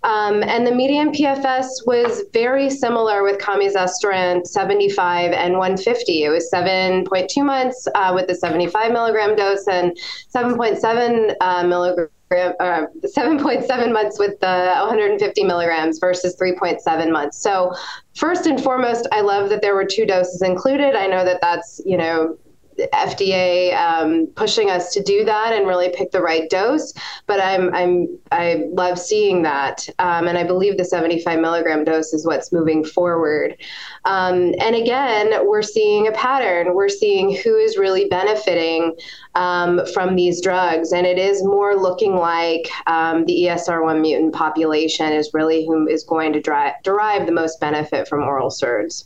Um, 0.04 0.44
and 0.44 0.68
the 0.68 0.72
median 0.74 1.12
PFS 1.12 1.68
was 1.86 2.24
very 2.34 2.70
similar 2.70 3.24
with 3.24 3.40
camizestrant 3.40 4.48
75 4.48 5.32
and 5.32 5.54
150. 5.54 6.24
It 6.24 6.30
was 6.30 6.50
7.2 6.54 7.46
months 7.46 7.88
uh, 7.96 8.12
with 8.14 8.28
the 8.28 8.36
75 8.36 8.92
milligram 8.92 9.36
dose 9.36 9.66
and 9.68 9.98
7.7 10.34 11.36
uh, 11.40 11.64
milligram. 11.64 12.10
Uh, 12.32 12.88
7.7 13.16 13.94
months 13.94 14.18
with 14.18 14.40
the 14.40 14.74
150 14.82 15.44
milligrams 15.44 16.00
versus 16.00 16.36
3.7 16.36 17.12
months. 17.12 17.38
So, 17.38 17.76
first 18.16 18.48
and 18.48 18.60
foremost, 18.60 19.08
I 19.12 19.22
love 19.22 19.50
that 19.50 19.62
there 19.62 19.76
were 19.76 19.86
two 19.86 20.08
doses 20.08 20.42
included. 20.42 20.96
I 20.96 21.06
know 21.06 21.24
that 21.24 21.42
that's, 21.42 21.80
you 21.86 21.96
know, 21.96 22.36
FDA 22.94 23.76
um, 23.76 24.28
pushing 24.36 24.70
us 24.70 24.94
to 24.94 25.04
do 25.04 25.24
that 25.26 25.54
and 25.54 25.68
really 25.68 25.90
pick 25.94 26.12
the 26.12 26.22
right 26.22 26.50
dose. 26.50 26.94
But 27.28 27.40
I'm 27.40 27.74
I'm 27.74 28.08
I 28.32 28.66
love 28.72 29.00
seeing 29.00 29.44
that, 29.44 29.88
um, 30.00 30.28
and 30.28 30.38
I 30.38 30.44
believe 30.44 30.78
the 30.78 30.86
75 30.86 31.40
milligram 31.40 31.84
dose 31.84 32.14
is 32.14 32.26
what's 32.26 32.52
moving 32.52 32.84
forward. 32.84 33.58
Um, 34.06 34.54
and 34.60 34.76
again, 34.76 35.48
we're 35.48 35.62
seeing 35.62 36.08
a 36.08 36.12
pattern. 36.12 36.74
We're 36.74 36.90
seeing 36.90 37.36
who 37.36 37.56
is 37.56 37.78
really 37.78 38.06
benefiting 38.06 38.96
um, 39.36 39.82
from 39.94 40.16
these 40.16 40.42
drugs, 40.42 40.92
and 40.92 41.06
it 41.06 41.18
is 41.18 41.44
more 41.44 41.76
looking 41.76 42.16
like 42.16 42.70
um, 42.88 43.26
the 43.26 43.44
ESR1 43.44 44.02
mutant 44.02 44.34
population 44.34 45.12
is 45.14 45.34
really 45.34 45.66
who 45.66 45.88
is 45.88 46.04
going 46.04 46.34
to 46.34 46.42
dri- 46.42 46.74
derive 46.84 47.26
the 47.26 47.32
most 47.32 47.60
benefit 47.60 48.08
from 48.08 48.24
oral 48.24 48.50
SERDs. 48.50 49.06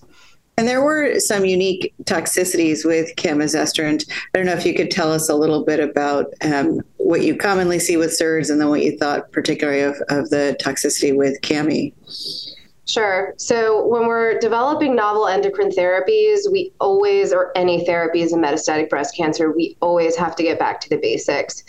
And 0.57 0.67
there 0.67 0.83
were 0.83 1.19
some 1.19 1.45
unique 1.45 1.93
toxicities 2.05 2.83
with 2.83 3.15
camizestrant. 3.15 4.09
I 4.09 4.37
don't 4.37 4.47
know 4.47 4.53
if 4.53 4.65
you 4.65 4.73
could 4.73 4.89
tell 4.89 5.11
us 5.11 5.29
a 5.29 5.35
little 5.35 5.63
bit 5.63 5.79
about 5.79 6.33
um, 6.41 6.81
what 6.97 7.21
you 7.21 7.37
commonly 7.37 7.77
see 7.77 7.95
with 7.95 8.09
SERDs 8.09 8.49
and 8.49 8.59
then 8.59 8.69
what 8.69 8.81
you 8.81 8.97
thought 8.97 9.31
particularly 9.31 9.81
of, 9.81 9.95
of 10.09 10.31
the 10.31 10.57
toxicity 10.59 11.15
with 11.15 11.39
CAMI. 11.41 11.93
Sure. 12.87 13.33
So 13.37 13.85
when 13.85 14.07
we're 14.07 14.39
developing 14.39 14.95
novel 14.95 15.27
endocrine 15.27 15.69
therapies, 15.69 16.49
we 16.49 16.71
always, 16.79 17.33
or 17.33 17.51
any 17.55 17.85
therapies 17.85 18.31
in 18.31 18.39
metastatic 18.39 18.89
breast 18.89 19.15
cancer, 19.15 19.51
we 19.51 19.77
always 19.81 20.15
have 20.15 20.37
to 20.37 20.43
get 20.43 20.57
back 20.57 20.79
to 20.81 20.89
the 20.89 20.97
basics. 20.97 21.63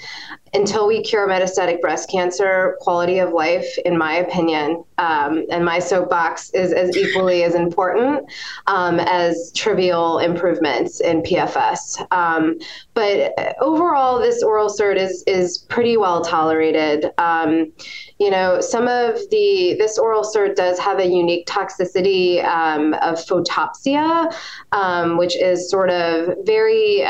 Until 0.54 0.86
we 0.86 1.02
cure 1.02 1.28
metastatic 1.28 1.80
breast 1.80 2.10
cancer, 2.10 2.76
quality 2.80 3.18
of 3.18 3.32
life, 3.32 3.66
in 3.84 3.98
my 3.98 4.14
opinion, 4.14 4.84
um, 4.98 5.44
and 5.50 5.64
my 5.64 5.78
soapbox 5.78 6.50
is 6.50 6.72
as 6.72 6.96
equally 6.96 7.44
as 7.44 7.54
important 7.54 8.28
um, 8.66 8.98
as 9.00 9.52
trivial 9.54 10.18
improvements 10.18 11.00
in 11.00 11.22
PFS. 11.22 12.06
Um, 12.12 12.58
but 12.94 13.34
overall, 13.60 14.18
this 14.18 14.42
oral 14.42 14.68
SERD 14.68 14.98
is 14.98 15.22
is 15.26 15.58
pretty 15.58 15.96
well 15.96 16.24
tolerated. 16.24 17.10
Um, 17.18 17.72
you 18.18 18.30
know, 18.30 18.60
some 18.60 18.88
of 18.88 19.18
the 19.30 19.76
this 19.78 19.98
oral 19.98 20.24
SERD 20.24 20.56
does 20.56 20.78
have 20.78 20.98
a 20.98 21.06
unique 21.06 21.46
toxicity 21.46 22.44
um, 22.44 22.94
of 22.94 23.16
photopsia, 23.24 24.34
um, 24.72 25.16
which 25.16 25.36
is 25.36 25.70
sort 25.70 25.90
of 25.90 26.34
very 26.44 27.04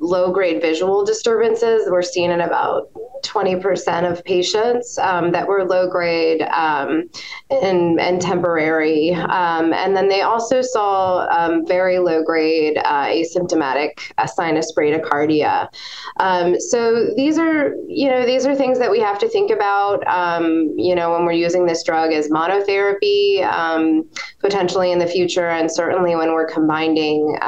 low 0.00 0.30
grade 0.32 0.60
visual 0.60 1.04
disturbances. 1.04 1.88
We're 1.90 2.02
seeing 2.02 2.30
in 2.30 2.40
about 2.40 2.73
20% 3.24 4.10
of 4.10 4.22
patients 4.24 4.98
um, 4.98 5.32
that 5.32 5.48
were 5.48 5.64
low 5.64 5.88
grade 5.88 6.42
um, 6.42 7.04
and, 7.50 7.98
and 7.98 8.20
temporary. 8.20 9.12
Um, 9.14 9.72
and 9.72 9.96
then 9.96 10.08
they 10.08 10.22
also 10.22 10.60
saw 10.62 11.26
um, 11.30 11.66
very 11.66 11.98
low 11.98 12.22
grade 12.22 12.78
uh, 12.84 13.06
asymptomatic 13.06 14.12
uh, 14.18 14.26
sinus 14.26 14.72
bradycardia. 14.76 15.68
Um, 16.20 16.60
so 16.60 17.14
these 17.16 17.38
are, 17.38 17.74
you 17.88 18.08
know, 18.08 18.26
these 18.26 18.46
are 18.46 18.54
things 18.54 18.78
that 18.78 18.90
we 18.90 19.00
have 19.00 19.18
to 19.20 19.28
think 19.28 19.50
about, 19.50 20.06
um, 20.06 20.72
you 20.76 20.94
know, 20.94 21.12
when 21.12 21.24
we're 21.24 21.32
using 21.32 21.66
this 21.66 21.82
drug 21.82 22.12
as 22.12 22.28
monotherapy 22.28 23.42
potentially 24.40 24.92
in 24.92 24.98
the 24.98 25.06
future, 25.06 25.48
and 25.48 25.70
certainly 25.70 26.14
when 26.14 26.32
we're 26.32 26.46
combining 26.46 27.38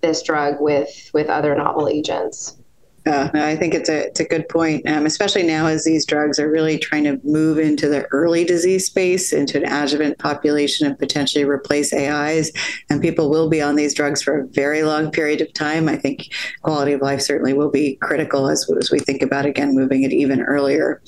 this 0.00 0.22
drug 0.22 0.56
with, 0.60 1.10
with 1.12 1.28
other 1.28 1.54
novel 1.54 1.88
agents. 1.88 2.61
Uh, 3.04 3.28
I 3.34 3.56
think 3.56 3.74
it's 3.74 3.88
a 3.88 4.06
it's 4.06 4.20
a 4.20 4.24
good 4.24 4.48
point, 4.48 4.88
um, 4.88 5.06
especially 5.06 5.42
now 5.42 5.66
as 5.66 5.84
these 5.84 6.06
drugs 6.06 6.38
are 6.38 6.50
really 6.50 6.78
trying 6.78 7.04
to 7.04 7.20
move 7.24 7.58
into 7.58 7.88
the 7.88 8.04
early 8.12 8.44
disease 8.44 8.86
space, 8.86 9.32
into 9.32 9.58
an 9.58 9.64
adjuvant 9.64 10.18
population, 10.18 10.86
and 10.86 10.96
potentially 10.98 11.44
replace 11.44 11.92
AIs. 11.92 12.52
And 12.90 13.02
people 13.02 13.28
will 13.28 13.48
be 13.48 13.60
on 13.60 13.74
these 13.74 13.92
drugs 13.92 14.22
for 14.22 14.40
a 14.40 14.46
very 14.48 14.84
long 14.84 15.10
period 15.10 15.40
of 15.40 15.52
time. 15.52 15.88
I 15.88 15.96
think 15.96 16.32
quality 16.62 16.92
of 16.92 17.00
life 17.00 17.20
certainly 17.20 17.54
will 17.54 17.70
be 17.70 17.96
critical 17.96 18.48
as, 18.48 18.70
as 18.80 18.92
we 18.92 19.00
think 19.00 19.22
about 19.22 19.46
again 19.46 19.74
moving 19.74 20.04
it 20.04 20.12
even 20.12 20.40
earlier. 20.40 21.02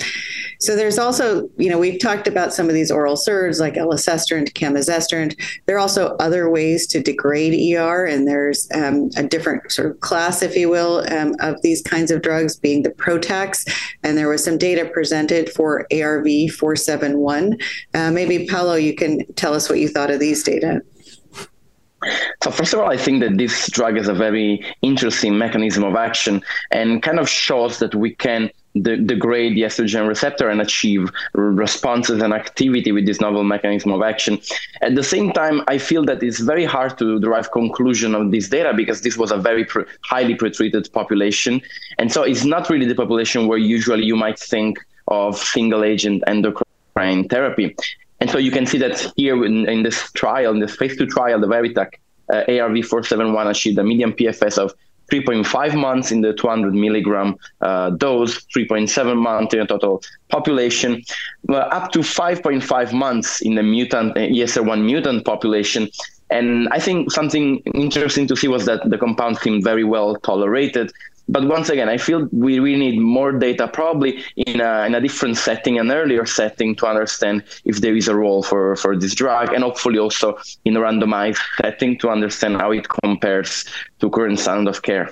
So 0.60 0.74
there's 0.74 0.98
also, 0.98 1.48
you 1.58 1.68
know, 1.68 1.78
we've 1.78 2.00
talked 2.00 2.26
about 2.26 2.52
some 2.52 2.68
of 2.68 2.74
these 2.74 2.90
oral 2.90 3.16
SERDs 3.16 3.60
like 3.60 3.74
elacestrant, 3.74 4.52
camizestrant. 4.54 5.38
There 5.66 5.76
are 5.76 5.80
also 5.80 6.16
other 6.18 6.50
ways 6.50 6.86
to 6.88 7.00
degrade 7.00 7.76
ER, 7.76 8.06
and 8.06 8.26
there's 8.26 8.68
um, 8.74 9.10
a 9.16 9.22
different 9.22 9.70
sort 9.70 9.90
of 9.90 10.00
class, 10.00 10.42
if 10.42 10.56
you 10.56 10.68
will, 10.68 11.04
um, 11.12 11.34
of 11.40 11.60
these 11.62 11.82
kinds 11.84 12.10
of 12.10 12.22
drugs 12.22 12.56
being 12.56 12.82
the 12.82 12.90
Protacs. 12.90 13.68
And 14.02 14.16
there 14.16 14.28
was 14.28 14.44
some 14.44 14.58
data 14.58 14.84
presented 14.84 15.50
for 15.50 15.86
ARV 15.92 16.50
471. 16.58 17.58
Uh, 17.94 18.10
maybe, 18.10 18.46
Paolo, 18.46 18.74
you 18.74 18.94
can 18.94 19.24
tell 19.34 19.54
us 19.54 19.68
what 19.68 19.78
you 19.78 19.88
thought 19.88 20.10
of 20.10 20.20
these 20.20 20.42
data. 20.42 20.80
So 22.42 22.50
first 22.50 22.74
of 22.74 22.80
all, 22.80 22.90
I 22.90 22.96
think 22.96 23.20
that 23.22 23.38
this 23.38 23.70
drug 23.70 23.96
has 23.96 24.08
a 24.08 24.14
very 24.14 24.64
interesting 24.82 25.38
mechanism 25.38 25.84
of 25.84 25.94
action 25.96 26.42
and 26.70 27.02
kind 27.02 27.18
of 27.18 27.28
shows 27.28 27.78
that 27.78 27.94
we 27.94 28.14
can 28.14 28.50
de- 28.80 28.96
degrade 28.96 29.56
the 29.56 29.62
estrogen 29.62 30.08
receptor 30.08 30.48
and 30.48 30.60
achieve 30.60 31.10
responses 31.34 32.22
and 32.22 32.32
activity 32.32 32.92
with 32.92 33.06
this 33.06 33.20
novel 33.20 33.44
mechanism 33.44 33.92
of 33.92 34.02
action. 34.02 34.40
At 34.82 34.94
the 34.94 35.02
same 35.02 35.32
time, 35.32 35.62
I 35.68 35.78
feel 35.78 36.04
that 36.06 36.22
it's 36.22 36.40
very 36.40 36.64
hard 36.64 36.98
to 36.98 37.20
derive 37.20 37.52
conclusion 37.52 38.14
of 38.14 38.30
this 38.30 38.48
data 38.48 38.72
because 38.74 39.02
this 39.02 39.16
was 39.16 39.30
a 39.30 39.38
very 39.38 39.64
pre- 39.64 39.84
highly 40.02 40.34
pretreated 40.34 40.92
population, 40.92 41.62
and 41.98 42.12
so 42.12 42.22
it's 42.22 42.44
not 42.44 42.70
really 42.70 42.86
the 42.86 42.94
population 42.94 43.46
where 43.46 43.58
usually 43.58 44.04
you 44.04 44.16
might 44.16 44.38
think 44.38 44.78
of 45.08 45.36
single 45.36 45.84
agent 45.84 46.22
endocrine 46.26 47.28
therapy. 47.28 47.76
And 48.20 48.30
so 48.30 48.38
you 48.38 48.50
can 48.50 48.64
see 48.64 48.78
that 48.78 49.12
here 49.16 49.44
in, 49.44 49.68
in 49.68 49.82
this 49.82 50.10
trial, 50.12 50.52
in 50.52 50.60
this 50.60 50.76
phase 50.76 50.96
two 50.96 51.06
trial, 51.06 51.40
the 51.40 51.46
Veritac 51.46 51.94
uh, 52.32 52.44
ARV471 52.48 53.50
achieved 53.50 53.78
a 53.78 53.84
median 53.84 54.12
PFS 54.12 54.56
of 54.56 54.72
3.5 55.10 55.74
months 55.78 56.10
in 56.10 56.20
the 56.20 56.32
200 56.32 56.74
milligram 56.74 57.36
uh, 57.60 57.90
dose, 57.90 58.44
3.7 58.46 59.16
months 59.16 59.54
in 59.54 59.60
the 59.60 59.66
total 59.66 60.02
population, 60.28 61.02
uh, 61.48 61.54
up 61.54 61.92
to 61.92 62.00
5.5 62.00 62.92
months 62.92 63.40
in 63.42 63.54
the 63.54 63.62
mutant 63.62 64.12
uh, 64.12 64.20
ESR1 64.20 64.84
mutant 64.84 65.24
population. 65.24 65.88
And 66.30 66.68
I 66.70 66.80
think 66.80 67.10
something 67.10 67.58
interesting 67.74 68.26
to 68.28 68.36
see 68.36 68.48
was 68.48 68.64
that 68.64 68.88
the 68.88 68.98
compound 68.98 69.38
seemed 69.38 69.62
very 69.62 69.84
well 69.84 70.16
tolerated. 70.16 70.90
But 71.28 71.48
once 71.48 71.70
again, 71.70 71.88
I 71.88 71.96
feel 71.96 72.28
we 72.32 72.58
really 72.58 72.90
need 72.90 73.00
more 73.00 73.32
data, 73.32 73.66
probably 73.66 74.22
in 74.36 74.60
a, 74.60 74.84
in 74.86 74.94
a 74.94 75.00
different 75.00 75.36
setting, 75.38 75.78
an 75.78 75.90
earlier 75.90 76.26
setting, 76.26 76.76
to 76.76 76.86
understand 76.86 77.44
if 77.64 77.80
there 77.80 77.96
is 77.96 78.08
a 78.08 78.14
role 78.14 78.42
for, 78.42 78.76
for 78.76 78.96
this 78.96 79.14
drug, 79.14 79.52
and 79.52 79.64
hopefully 79.64 79.98
also 79.98 80.38
in 80.64 80.76
a 80.76 80.80
randomized 80.80 81.40
setting 81.60 81.98
to 81.98 82.10
understand 82.10 82.56
how 82.56 82.72
it 82.72 82.86
compares 82.88 83.64
to 84.00 84.10
current 84.10 84.38
standard 84.38 84.68
of 84.68 84.82
care. 84.82 85.10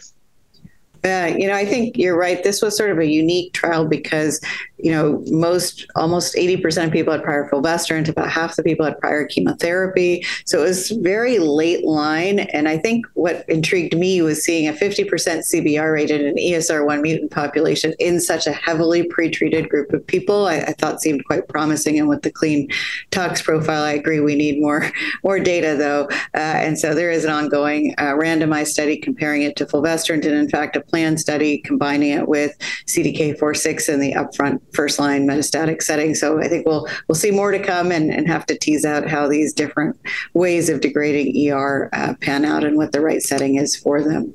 Yeah, 1.04 1.26
you 1.26 1.48
know, 1.48 1.54
I 1.54 1.66
think 1.66 1.96
you're 1.96 2.16
right. 2.16 2.42
This 2.42 2.62
was 2.62 2.76
sort 2.76 2.90
of 2.90 2.98
a 2.98 3.06
unique 3.06 3.52
trial 3.52 3.86
because 3.86 4.40
you 4.82 4.90
know, 4.90 5.22
most 5.28 5.86
almost 5.94 6.34
80% 6.34 6.86
of 6.86 6.92
people 6.92 7.12
had 7.12 7.22
prior 7.22 7.48
fulvestrant, 7.48 8.08
about 8.08 8.28
half 8.28 8.56
the 8.56 8.64
people 8.64 8.84
had 8.84 8.98
prior 8.98 9.24
chemotherapy. 9.24 10.26
So 10.44 10.58
it 10.58 10.64
was 10.64 10.90
very 10.90 11.38
late 11.38 11.84
line. 11.84 12.40
And 12.40 12.68
I 12.68 12.78
think 12.78 13.06
what 13.14 13.48
intrigued 13.48 13.96
me 13.96 14.20
was 14.22 14.44
seeing 14.44 14.68
a 14.68 14.72
50% 14.72 15.06
CBR 15.08 15.92
rate 15.92 16.10
in 16.10 16.26
an 16.26 16.34
ESR1 16.34 17.00
mutant 17.00 17.30
population 17.30 17.94
in 18.00 18.20
such 18.20 18.48
a 18.48 18.52
heavily 18.52 19.04
pretreated 19.04 19.68
group 19.68 19.92
of 19.92 20.04
people. 20.04 20.48
I, 20.48 20.56
I 20.56 20.72
thought 20.72 21.00
seemed 21.00 21.24
quite 21.26 21.46
promising. 21.46 21.96
And 22.00 22.08
with 22.08 22.22
the 22.22 22.32
clean 22.32 22.68
tox 23.12 23.40
profile, 23.40 23.84
I 23.84 23.92
agree 23.92 24.18
we 24.18 24.34
need 24.34 24.60
more 24.60 24.90
more 25.22 25.38
data 25.38 25.76
though. 25.76 26.08
Uh, 26.34 26.58
and 26.58 26.76
so 26.76 26.92
there 26.92 27.12
is 27.12 27.24
an 27.24 27.30
ongoing 27.30 27.94
uh, 27.98 28.14
randomized 28.14 28.68
study 28.68 28.96
comparing 28.96 29.42
it 29.42 29.54
to 29.56 29.66
fulvestrant, 29.66 30.24
and 30.24 30.34
in 30.34 30.48
fact, 30.48 30.76
a 30.92 30.96
planned 30.96 31.20
study 31.20 31.58
combining 31.58 32.10
it 32.10 32.28
with 32.28 32.56
CDK4/6 32.86 33.88
in 33.88 34.00
the 34.00 34.12
upfront 34.12 34.60
first 34.74 34.98
line 34.98 35.26
metastatic 35.26 35.82
setting. 35.82 36.14
So 36.14 36.40
I 36.40 36.48
think 36.48 36.66
we'll 36.66 36.86
we'll 37.08 37.16
see 37.16 37.30
more 37.30 37.50
to 37.50 37.58
come 37.58 37.90
and, 37.92 38.12
and 38.12 38.28
have 38.28 38.46
to 38.46 38.58
tease 38.58 38.84
out 38.84 39.08
how 39.08 39.28
these 39.28 39.52
different 39.52 39.98
ways 40.34 40.68
of 40.68 40.80
degrading 40.80 41.50
ER 41.50 41.88
uh, 41.92 42.14
pan 42.20 42.44
out 42.44 42.64
and 42.64 42.76
what 42.76 42.92
the 42.92 43.00
right 43.00 43.22
setting 43.22 43.56
is 43.56 43.76
for 43.76 44.02
them. 44.02 44.34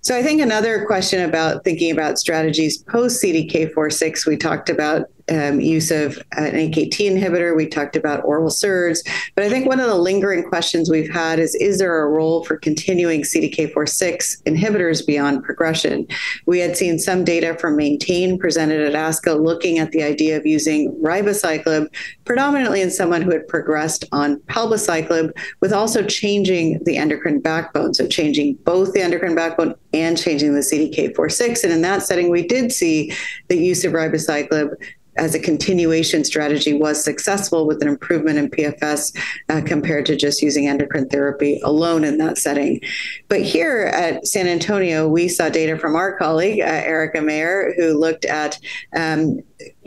So 0.00 0.14
I 0.14 0.22
think 0.22 0.42
another 0.42 0.84
question 0.84 1.22
about 1.22 1.64
thinking 1.64 1.90
about 1.90 2.18
strategies 2.18 2.78
post 2.78 3.22
CDK4/6, 3.22 4.26
we 4.26 4.36
talked 4.36 4.68
about 4.68 5.06
um, 5.30 5.60
use 5.60 5.90
of 5.90 6.18
an 6.32 6.52
AKT 6.52 6.94
inhibitor. 6.98 7.56
We 7.56 7.66
talked 7.66 7.96
about 7.96 8.24
oral 8.24 8.50
SERDs. 8.50 9.00
But 9.34 9.44
I 9.44 9.48
think 9.48 9.66
one 9.66 9.80
of 9.80 9.86
the 9.86 9.94
lingering 9.94 10.44
questions 10.44 10.90
we've 10.90 11.12
had 11.12 11.38
is 11.38 11.54
Is 11.56 11.78
there 11.78 12.02
a 12.02 12.08
role 12.08 12.44
for 12.44 12.56
continuing 12.56 13.22
CDK4-6 13.22 14.42
inhibitors 14.42 15.06
beyond 15.06 15.44
progression? 15.44 16.06
We 16.46 16.58
had 16.58 16.76
seen 16.76 16.98
some 16.98 17.24
data 17.24 17.56
from 17.58 17.76
Maintain 17.76 18.38
presented 18.38 18.80
at 18.80 18.94
ASCO 18.94 19.42
looking 19.42 19.78
at 19.78 19.92
the 19.92 20.02
idea 20.02 20.36
of 20.36 20.46
using 20.46 20.94
ribociclib 21.02 21.88
predominantly 22.24 22.80
in 22.80 22.90
someone 22.90 23.22
who 23.22 23.30
had 23.30 23.46
progressed 23.48 24.04
on 24.12 24.36
palbociclib, 24.40 25.32
with 25.60 25.72
also 25.72 26.04
changing 26.04 26.82
the 26.84 26.96
endocrine 26.96 27.40
backbone. 27.40 27.94
So 27.94 28.06
changing 28.06 28.54
both 28.64 28.92
the 28.92 29.00
endocrine 29.00 29.34
backbone 29.34 29.74
and 29.92 30.18
changing 30.18 30.54
the 30.54 30.60
CDK4-6. 30.60 31.64
And 31.64 31.72
in 31.72 31.82
that 31.82 32.02
setting, 32.02 32.30
we 32.30 32.46
did 32.46 32.72
see 32.72 33.12
the 33.48 33.56
use 33.56 33.84
of 33.84 33.92
ribociclib 33.92 34.74
as 35.16 35.34
a 35.34 35.38
continuation 35.38 36.24
strategy 36.24 36.72
was 36.72 37.02
successful 37.02 37.66
with 37.66 37.82
an 37.82 37.88
improvement 37.88 38.38
in 38.38 38.50
PFS 38.50 39.16
uh, 39.48 39.60
compared 39.64 40.06
to 40.06 40.16
just 40.16 40.42
using 40.42 40.66
endocrine 40.66 41.08
therapy 41.08 41.60
alone 41.64 42.04
in 42.04 42.18
that 42.18 42.38
setting. 42.38 42.80
But 43.28 43.42
here 43.42 43.90
at 43.94 44.26
San 44.26 44.46
Antonio, 44.46 45.08
we 45.08 45.28
saw 45.28 45.48
data 45.48 45.78
from 45.78 45.96
our 45.96 46.16
colleague, 46.18 46.60
uh, 46.60 46.64
Erica 46.64 47.20
Mayer, 47.20 47.74
who 47.76 47.98
looked 47.98 48.24
at 48.24 48.58
um, 48.96 49.40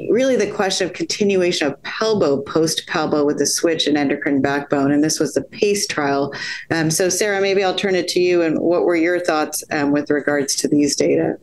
really 0.10 0.36
the 0.36 0.52
question 0.52 0.88
of 0.88 0.94
continuation 0.94 1.68
of 1.68 1.82
palbo 1.84 2.46
post 2.46 2.88
palbo 2.88 3.26
with 3.26 3.42
a 3.42 3.46
switch 3.46 3.88
in 3.88 3.98
endocrine 3.98 4.42
backbone. 4.42 4.92
And 4.92 5.04
this 5.04 5.20
was 5.20 5.34
the 5.34 5.42
PACE 5.42 5.88
trial. 5.88 6.34
Um, 6.72 6.90
so, 6.90 7.10
Sarah, 7.10 7.42
maybe 7.42 7.64
I'll 7.64 7.76
turn 7.76 7.96
it 7.96 8.08
to 8.10 8.20
you. 8.20 8.42
And 8.42 8.60
what 8.60 8.84
were 8.84 8.96
your 8.96 9.20
thoughts 9.20 9.64
um, 9.72 9.92
with 9.92 10.10
regards 10.10 10.56
to 10.58 10.68
these 10.68 10.96
data? 10.96 11.38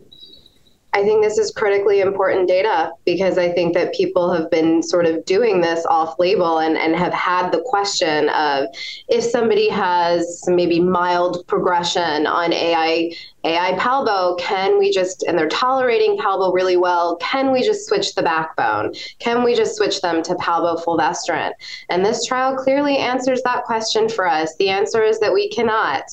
I 0.94 1.02
think 1.02 1.24
this 1.24 1.38
is 1.38 1.50
critically 1.50 2.00
important 2.00 2.46
data 2.46 2.92
because 3.04 3.36
I 3.36 3.50
think 3.50 3.74
that 3.74 3.92
people 3.92 4.32
have 4.32 4.48
been 4.48 4.80
sort 4.80 5.06
of 5.06 5.24
doing 5.24 5.60
this 5.60 5.84
off 5.86 6.20
label 6.20 6.58
and, 6.58 6.76
and 6.76 6.94
have 6.94 7.12
had 7.12 7.50
the 7.50 7.60
question 7.66 8.28
of 8.28 8.68
if 9.08 9.24
somebody 9.24 9.68
has 9.68 10.44
maybe 10.46 10.78
mild 10.78 11.44
progression 11.48 12.28
on 12.28 12.52
AI 12.52 13.10
AI 13.44 13.72
Palbo, 13.72 14.38
can 14.38 14.78
we 14.78 14.90
just, 14.90 15.22
and 15.24 15.38
they're 15.38 15.48
tolerating 15.48 16.16
Palbo 16.16 16.52
really 16.52 16.76
well, 16.76 17.16
can 17.16 17.52
we 17.52 17.62
just 17.62 17.86
switch 17.86 18.14
the 18.14 18.22
backbone? 18.22 18.94
Can 19.18 19.42
we 19.44 19.54
just 19.54 19.76
switch 19.76 20.00
them 20.00 20.22
to 20.22 20.34
Palbo 20.36 20.82
fulvestrant? 20.82 21.54
And 21.90 22.04
this 22.04 22.24
trial 22.24 22.56
clearly 22.56 22.96
answers 22.96 23.42
that 23.42 23.64
question 23.64 24.08
for 24.08 24.26
us. 24.26 24.56
The 24.56 24.70
answer 24.70 25.02
is 25.02 25.20
that 25.20 25.32
we 25.32 25.48
cannot. 25.50 26.04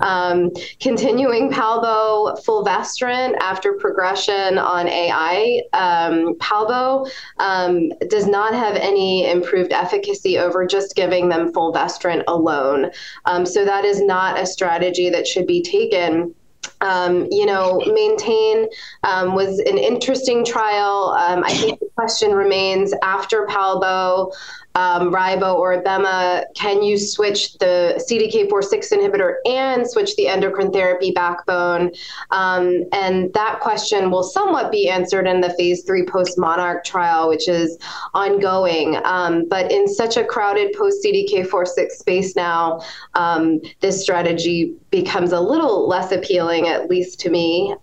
Um, 0.00 0.50
continuing 0.80 1.50
Palbo 1.50 2.42
fulvestrant 2.44 3.36
after 3.40 3.74
progression 3.74 4.58
on 4.58 4.88
AI 4.88 5.62
um, 5.72 6.34
Palbo 6.36 7.08
um, 7.38 7.90
does 8.08 8.26
not 8.26 8.54
have 8.54 8.74
any 8.76 9.30
improved 9.30 9.72
efficacy 9.72 10.38
over 10.38 10.66
just 10.66 10.96
giving 10.96 11.28
them 11.28 11.52
fulvestrant 11.52 12.24
alone. 12.26 12.90
Um, 13.26 13.46
so 13.46 13.64
that 13.64 13.84
is 13.84 14.02
not 14.02 14.38
a 14.38 14.46
strategy 14.46 15.08
that 15.10 15.26
should 15.26 15.46
be 15.46 15.62
taken 15.62 16.34
um, 16.80 17.26
you 17.30 17.46
know, 17.46 17.82
maintain 17.86 18.68
um, 19.04 19.34
was 19.34 19.58
an 19.60 19.78
interesting 19.78 20.44
trial. 20.44 21.16
Um, 21.18 21.44
I 21.44 21.52
think 21.52 21.80
the 21.80 21.88
question 21.94 22.32
remains 22.32 22.94
after 23.02 23.46
Palbo, 23.46 24.32
um, 24.74 25.12
Ribo 25.12 25.54
or 25.54 25.80
Abema, 25.80 26.44
can 26.54 26.82
you 26.82 26.98
switch 26.98 27.58
the 27.58 28.02
CDK4/6 28.08 28.92
inhibitor 28.92 29.34
and 29.46 29.88
switch 29.88 30.14
the 30.16 30.28
endocrine 30.28 30.72
therapy 30.72 31.10
backbone? 31.10 31.90
Um, 32.30 32.84
and 32.92 33.32
that 33.34 33.60
question 33.60 34.10
will 34.10 34.22
somewhat 34.22 34.70
be 34.70 34.88
answered 34.88 35.26
in 35.26 35.40
the 35.40 35.50
phase 35.50 35.82
three 35.84 36.04
post 36.04 36.38
Monarch 36.38 36.84
trial, 36.84 37.28
which 37.28 37.48
is 37.48 37.78
ongoing. 38.14 38.98
Um, 39.04 39.48
but 39.48 39.70
in 39.72 39.88
such 39.88 40.16
a 40.16 40.24
crowded 40.24 40.72
post 40.76 41.04
CDK4/6 41.04 41.90
space 41.98 42.36
now, 42.36 42.80
um, 43.14 43.60
this 43.80 44.00
strategy 44.00 44.74
becomes 44.90 45.32
a 45.32 45.40
little 45.40 45.88
less 45.88 46.12
appealing, 46.12 46.68
at 46.68 46.88
least 46.88 47.20
to 47.20 47.30
me. 47.30 47.74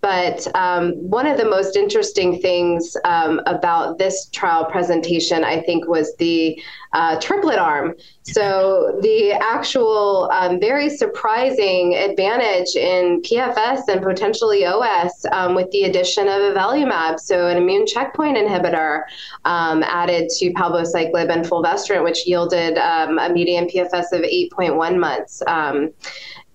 But 0.00 0.46
um, 0.54 0.92
one 0.92 1.26
of 1.26 1.36
the 1.36 1.44
most 1.44 1.74
interesting 1.74 2.40
things 2.40 2.96
um, 3.04 3.40
about 3.46 3.98
this 3.98 4.26
trial 4.26 4.64
presentation, 4.64 5.42
I 5.42 5.60
think, 5.60 5.88
was 5.88 6.14
the 6.16 6.60
uh, 6.92 7.18
triplet 7.20 7.58
arm. 7.58 7.94
So 8.22 8.98
the 9.02 9.32
actual 9.32 10.30
um, 10.32 10.60
very 10.60 10.88
surprising 10.90 11.94
advantage 11.94 12.74
in 12.76 13.20
PFS 13.22 13.88
and 13.88 14.02
potentially 14.02 14.64
OS 14.64 15.26
um, 15.32 15.54
with 15.54 15.70
the 15.72 15.84
addition 15.84 16.28
of 16.28 16.40
avelumab, 16.40 17.18
so 17.18 17.48
an 17.48 17.56
immune 17.56 17.86
checkpoint 17.86 18.36
inhibitor 18.36 19.02
um, 19.44 19.82
added 19.82 20.28
to 20.38 20.52
palbociclib 20.52 21.30
and 21.30 21.46
fulvestrant, 21.46 22.04
which 22.04 22.26
yielded 22.26 22.78
um, 22.78 23.18
a 23.18 23.28
median 23.28 23.66
PFS 23.66 24.12
of 24.12 24.22
8.1 24.22 24.98
months. 24.98 25.42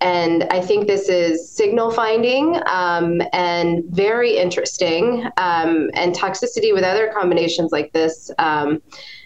And 0.02 0.46
I 0.46 0.62
think 0.62 0.88
this 0.88 1.10
is 1.10 1.50
signal 1.50 1.92
finding 1.92 2.60
um, 2.66 3.22
and 3.34 3.84
very 3.86 4.38
interesting. 4.38 5.26
Um, 5.38 5.92
and 5.94 6.16
toxicity 6.16 6.74
with 6.74 6.84
other 6.84 7.12
combinations 7.14 7.72
like 7.72 7.94
this 7.94 8.32
um, 8.40 8.82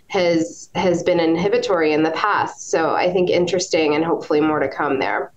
has 0.08 0.70
has 0.76 1.02
been 1.02 1.20
inhibitory 1.20 1.94
in 1.94 2.04
the 2.04 2.12
past. 2.12 2.70
So 2.70 2.94
I 2.94 3.12
think 3.12 3.30
interesting 3.30 3.96
and 3.96 4.04
hopefully 4.04 4.42
more 4.42 4.60
to 4.60 4.68
come 4.68 5.00
there. 5.00 5.32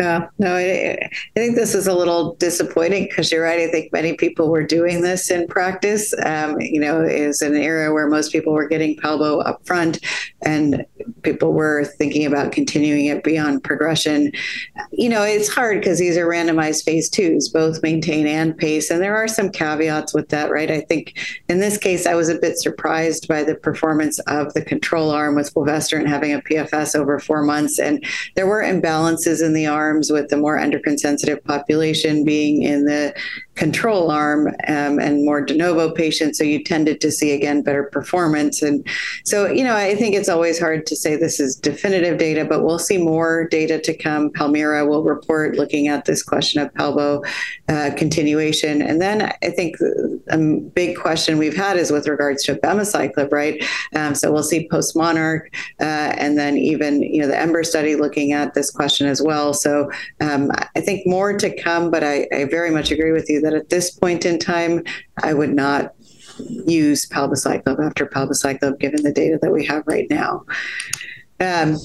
Yeah, 0.00 0.28
no, 0.38 0.56
I, 0.56 0.96
I, 1.02 1.10
think 1.34 1.56
this 1.56 1.74
is 1.74 1.86
a 1.86 1.92
little 1.92 2.34
disappointing 2.36 3.04
because 3.04 3.30
you're 3.30 3.44
right. 3.44 3.60
I 3.60 3.70
think 3.70 3.92
many 3.92 4.14
people 4.14 4.48
were 4.48 4.64
doing 4.64 5.02
this 5.02 5.30
in 5.30 5.46
practice. 5.46 6.14
Um, 6.24 6.58
you 6.58 6.80
know, 6.80 7.02
is 7.02 7.42
an 7.42 7.54
area 7.54 7.92
where 7.92 8.08
most 8.08 8.32
people 8.32 8.54
were 8.54 8.66
getting 8.66 8.96
Palbo 8.96 9.46
up 9.46 9.60
front, 9.66 10.02
and 10.40 10.86
people 11.20 11.52
were 11.52 11.84
thinking 11.84 12.24
about 12.24 12.50
continuing 12.50 13.06
it 13.06 13.22
beyond 13.22 13.62
progression. 13.62 14.32
You 14.90 15.10
know, 15.10 15.22
it's 15.22 15.52
hard 15.52 15.80
because 15.80 15.98
these 15.98 16.16
are 16.16 16.26
randomized 16.26 16.84
phase 16.84 17.10
twos, 17.10 17.50
both 17.50 17.82
maintain 17.82 18.26
and 18.26 18.56
pace, 18.56 18.90
and 18.90 19.02
there 19.02 19.16
are 19.16 19.28
some 19.28 19.50
caveats 19.50 20.14
with 20.14 20.30
that, 20.30 20.50
right? 20.50 20.70
I 20.70 20.80
think 20.80 21.18
in 21.50 21.60
this 21.60 21.76
case, 21.76 22.06
I 22.06 22.14
was 22.14 22.30
a 22.30 22.38
bit 22.38 22.56
surprised 22.56 23.28
by 23.28 23.44
the 23.44 23.54
performance 23.54 24.18
of 24.20 24.54
the 24.54 24.62
control 24.62 25.10
arm 25.10 25.34
with 25.34 25.52
fulvestrant 25.52 26.08
having 26.08 26.32
a 26.32 26.40
PFS 26.40 26.98
over 26.98 27.18
four 27.18 27.42
months, 27.42 27.78
and 27.78 28.02
there 28.34 28.46
were 28.46 28.62
imbalances 28.62 29.44
in 29.44 29.52
the 29.52 29.66
arm 29.66 29.89
with 30.10 30.28
the 30.28 30.36
more 30.36 30.58
endocrine 30.58 30.98
sensitive 30.98 31.42
population 31.44 32.24
being 32.24 32.62
in 32.62 32.84
the 32.84 33.14
control 33.60 34.10
arm 34.10 34.46
um, 34.68 34.98
and 34.98 35.22
more 35.22 35.42
de 35.42 35.54
novo 35.54 35.92
patients. 35.92 36.38
So 36.38 36.44
you 36.44 36.64
tended 36.64 36.98
to 37.02 37.10
see, 37.12 37.32
again, 37.32 37.60
better 37.62 37.84
performance. 37.84 38.62
And 38.62 38.86
so, 39.26 39.46
you 39.46 39.62
know, 39.62 39.76
I 39.76 39.94
think 39.96 40.14
it's 40.14 40.30
always 40.30 40.58
hard 40.58 40.86
to 40.86 40.96
say 40.96 41.14
this 41.14 41.38
is 41.38 41.56
definitive 41.56 42.16
data, 42.16 42.46
but 42.46 42.64
we'll 42.64 42.78
see 42.78 42.96
more 42.96 43.46
data 43.48 43.78
to 43.78 43.94
come. 43.94 44.30
Palmira 44.30 44.88
will 44.88 45.04
report 45.04 45.56
looking 45.56 45.88
at 45.88 46.06
this 46.06 46.22
question 46.22 46.62
of 46.62 46.72
Palbo 46.72 47.22
uh, 47.68 47.90
continuation. 47.98 48.80
And 48.80 48.98
then 48.98 49.30
I 49.42 49.50
think 49.50 49.76
a 50.30 50.38
big 50.74 50.96
question 50.96 51.36
we've 51.36 51.56
had 51.66 51.76
is 51.76 51.90
with 51.90 52.08
regards 52.08 52.42
to 52.44 52.54
abemaciclib, 52.54 53.30
right? 53.30 53.62
Um, 53.94 54.14
so 54.14 54.32
we'll 54.32 54.42
see 54.42 54.68
post 54.70 54.96
Monarch 54.96 55.54
uh, 55.80 56.14
and 56.16 56.38
then 56.38 56.56
even, 56.56 57.02
you 57.02 57.20
know, 57.20 57.28
the 57.28 57.38
Ember 57.38 57.62
study 57.62 57.94
looking 57.94 58.32
at 58.32 58.54
this 58.54 58.70
question 58.70 59.06
as 59.06 59.20
well. 59.20 59.52
So 59.52 59.90
um, 60.22 60.50
I 60.74 60.80
think 60.80 61.06
more 61.06 61.36
to 61.36 61.54
come, 61.62 61.90
but 61.90 62.02
I, 62.02 62.26
I 62.32 62.44
very 62.44 62.70
much 62.70 62.90
agree 62.90 63.12
with 63.12 63.28
you 63.28 63.38
that 63.42 63.49
at 63.54 63.68
this 63.68 63.90
point 63.90 64.24
in 64.24 64.38
time, 64.38 64.84
I 65.22 65.34
would 65.34 65.54
not 65.54 65.94
use 66.66 67.06
palbociclib 67.06 67.84
after 67.84 68.06
palbociclib 68.06 68.78
given 68.78 69.02
the 69.02 69.12
data 69.12 69.38
that 69.42 69.52
we 69.52 69.64
have 69.66 69.86
right 69.86 70.08
now. 70.10 70.44
Um, 71.40 71.78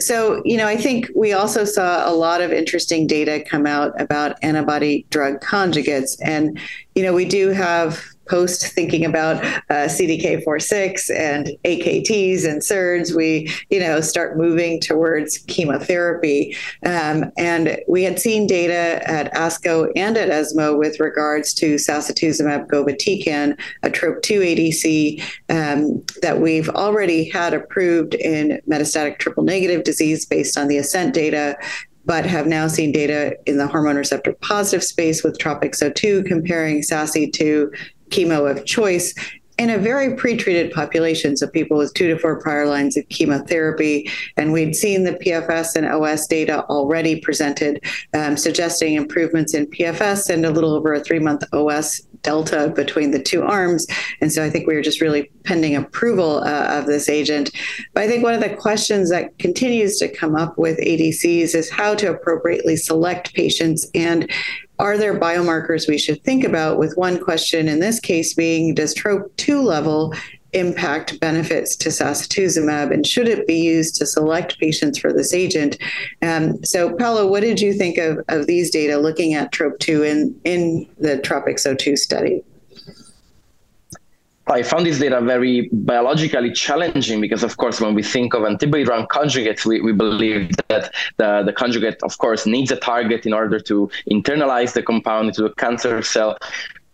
so, 0.00 0.42
you 0.44 0.56
know, 0.56 0.66
I 0.66 0.76
think 0.76 1.10
we 1.14 1.32
also 1.32 1.64
saw 1.64 2.08
a 2.08 2.14
lot 2.14 2.40
of 2.40 2.50
interesting 2.50 3.06
data 3.06 3.44
come 3.46 3.66
out 3.66 3.98
about 4.00 4.36
antibody 4.42 5.06
drug 5.10 5.40
conjugates. 5.40 6.16
And, 6.22 6.58
you 6.94 7.02
know, 7.02 7.12
we 7.12 7.26
do 7.26 7.50
have 7.50 8.02
post 8.26 8.66
thinking 8.66 9.04
about 9.04 9.36
uh, 9.44 9.88
CDK4/6 9.88 11.10
and 11.16 11.50
AKTs 11.64 12.44
and 12.44 12.60
SERDs, 12.60 13.14
we 13.14 13.50
you 13.70 13.80
know 13.80 14.00
start 14.00 14.36
moving 14.36 14.80
towards 14.80 15.38
chemotherapy. 15.38 16.56
Um, 16.84 17.32
and 17.36 17.78
we 17.88 18.02
had 18.02 18.18
seen 18.18 18.46
data 18.46 19.02
at 19.08 19.32
ASCO 19.34 19.90
and 19.96 20.16
at 20.16 20.30
ESMO 20.30 20.76
with 20.76 21.00
regards 21.00 21.54
to 21.54 21.76
sacituzumab 21.76 22.68
govitecan, 22.68 23.58
a 23.82 23.90
TROP2 23.90 24.56
ADC 24.56 25.22
um, 25.48 26.04
that 26.22 26.40
we've 26.40 26.68
already 26.70 27.28
had 27.28 27.54
approved 27.54 28.14
in 28.14 28.60
metastatic 28.68 29.18
triple 29.18 29.42
negative 29.42 29.84
disease 29.84 30.26
based 30.26 30.56
on 30.56 30.68
the 30.68 30.78
ASCENT 30.78 31.12
data 31.12 31.56
but 32.04 32.26
have 32.26 32.46
now 32.46 32.66
seen 32.66 32.92
data 32.92 33.36
in 33.46 33.58
the 33.58 33.66
hormone 33.66 33.96
receptor 33.96 34.32
positive 34.40 34.82
space 34.82 35.22
with 35.22 35.38
TROPiCS-02 35.38 36.26
comparing 36.26 36.82
SASI 36.82 37.32
to 37.34 37.70
chemo 38.12 38.50
of 38.50 38.64
choice 38.64 39.14
in 39.58 39.70
a 39.70 39.78
very 39.78 40.16
pretreated 40.16 40.72
population, 40.72 41.36
so 41.36 41.46
people 41.46 41.76
with 41.76 41.92
two 41.94 42.08
to 42.08 42.18
four 42.18 42.40
prior 42.40 42.66
lines 42.66 42.96
of 42.96 43.08
chemotherapy. 43.10 44.10
And 44.36 44.52
we'd 44.52 44.74
seen 44.74 45.04
the 45.04 45.12
PFS 45.12 45.76
and 45.76 45.86
OS 45.86 46.26
data 46.26 46.64
already 46.64 47.20
presented, 47.20 47.84
um, 48.14 48.36
suggesting 48.36 48.94
improvements 48.94 49.54
in 49.54 49.66
PFS 49.66 50.30
and 50.30 50.46
a 50.46 50.50
little 50.50 50.74
over 50.74 50.94
a 50.94 51.00
three 51.00 51.18
month 51.18 51.44
OS 51.52 52.00
delta 52.22 52.72
between 52.74 53.10
the 53.10 53.22
two 53.22 53.42
arms. 53.42 53.86
And 54.20 54.32
so 54.32 54.44
I 54.44 54.50
think 54.50 54.66
we 54.66 54.74
were 54.74 54.82
just 54.82 55.00
really 55.00 55.30
pending 55.44 55.76
approval 55.76 56.38
uh, 56.44 56.78
of 56.78 56.86
this 56.86 57.08
agent. 57.08 57.50
But 57.94 58.04
I 58.04 58.08
think 58.08 58.22
one 58.22 58.34
of 58.34 58.40
the 58.40 58.54
questions 58.54 59.10
that 59.10 59.38
continues 59.38 59.98
to 59.98 60.08
come 60.08 60.36
up 60.36 60.56
with 60.58 60.78
ADCs 60.78 61.54
is 61.54 61.70
how 61.70 61.94
to 61.96 62.10
appropriately 62.10 62.76
select 62.76 63.34
patients 63.34 63.88
and 63.94 64.30
are 64.78 64.98
there 64.98 65.18
biomarkers 65.18 65.86
we 65.86 65.96
should 65.96 66.24
think 66.24 66.42
about? 66.42 66.76
With 66.76 66.96
one 66.96 67.22
question 67.22 67.68
in 67.68 67.78
this 67.78 68.00
case 68.00 68.34
being 68.34 68.74
Does 68.74 68.94
TROP2 68.96 69.62
level 69.62 70.12
impact 70.52 71.18
benefits 71.20 71.76
to 71.76 71.88
sacituzumab 71.88 72.92
and 72.92 73.06
should 73.06 73.28
it 73.28 73.46
be 73.46 73.56
used 73.56 73.94
to 73.96 74.06
select 74.06 74.58
patients 74.58 74.98
for 74.98 75.12
this 75.12 75.32
agent? 75.32 75.78
Um, 76.20 76.62
so, 76.64 76.94
Paolo, 76.94 77.26
what 77.26 77.40
did 77.40 77.60
you 77.60 77.72
think 77.72 77.98
of, 77.98 78.18
of 78.28 78.46
these 78.46 78.70
data 78.70 78.98
looking 78.98 79.34
at 79.34 79.52
TROP2 79.52 80.06
in, 80.06 80.40
in 80.44 80.88
the 80.98 81.18
TROPiCS-02 81.18 81.96
study? 81.98 82.42
I 84.48 84.62
found 84.62 84.86
this 84.86 84.98
data 84.98 85.20
very 85.20 85.68
biologically 85.72 86.52
challenging 86.52 87.20
because, 87.20 87.44
of 87.44 87.56
course, 87.56 87.80
when 87.80 87.94
we 87.94 88.02
think 88.02 88.34
of 88.34 88.44
antibody 88.44 88.84
drug 88.84 89.08
conjugates, 89.08 89.64
we, 89.64 89.80
we 89.80 89.92
believe 89.92 90.50
that 90.68 90.92
the, 91.16 91.44
the 91.44 91.52
conjugate, 91.52 92.02
of 92.02 92.18
course, 92.18 92.44
needs 92.44 92.72
a 92.72 92.76
target 92.76 93.24
in 93.24 93.32
order 93.32 93.60
to 93.60 93.88
internalize 94.10 94.72
the 94.72 94.82
compound 94.82 95.28
into 95.28 95.42
the 95.42 95.54
cancer 95.54 96.02
cell. 96.02 96.36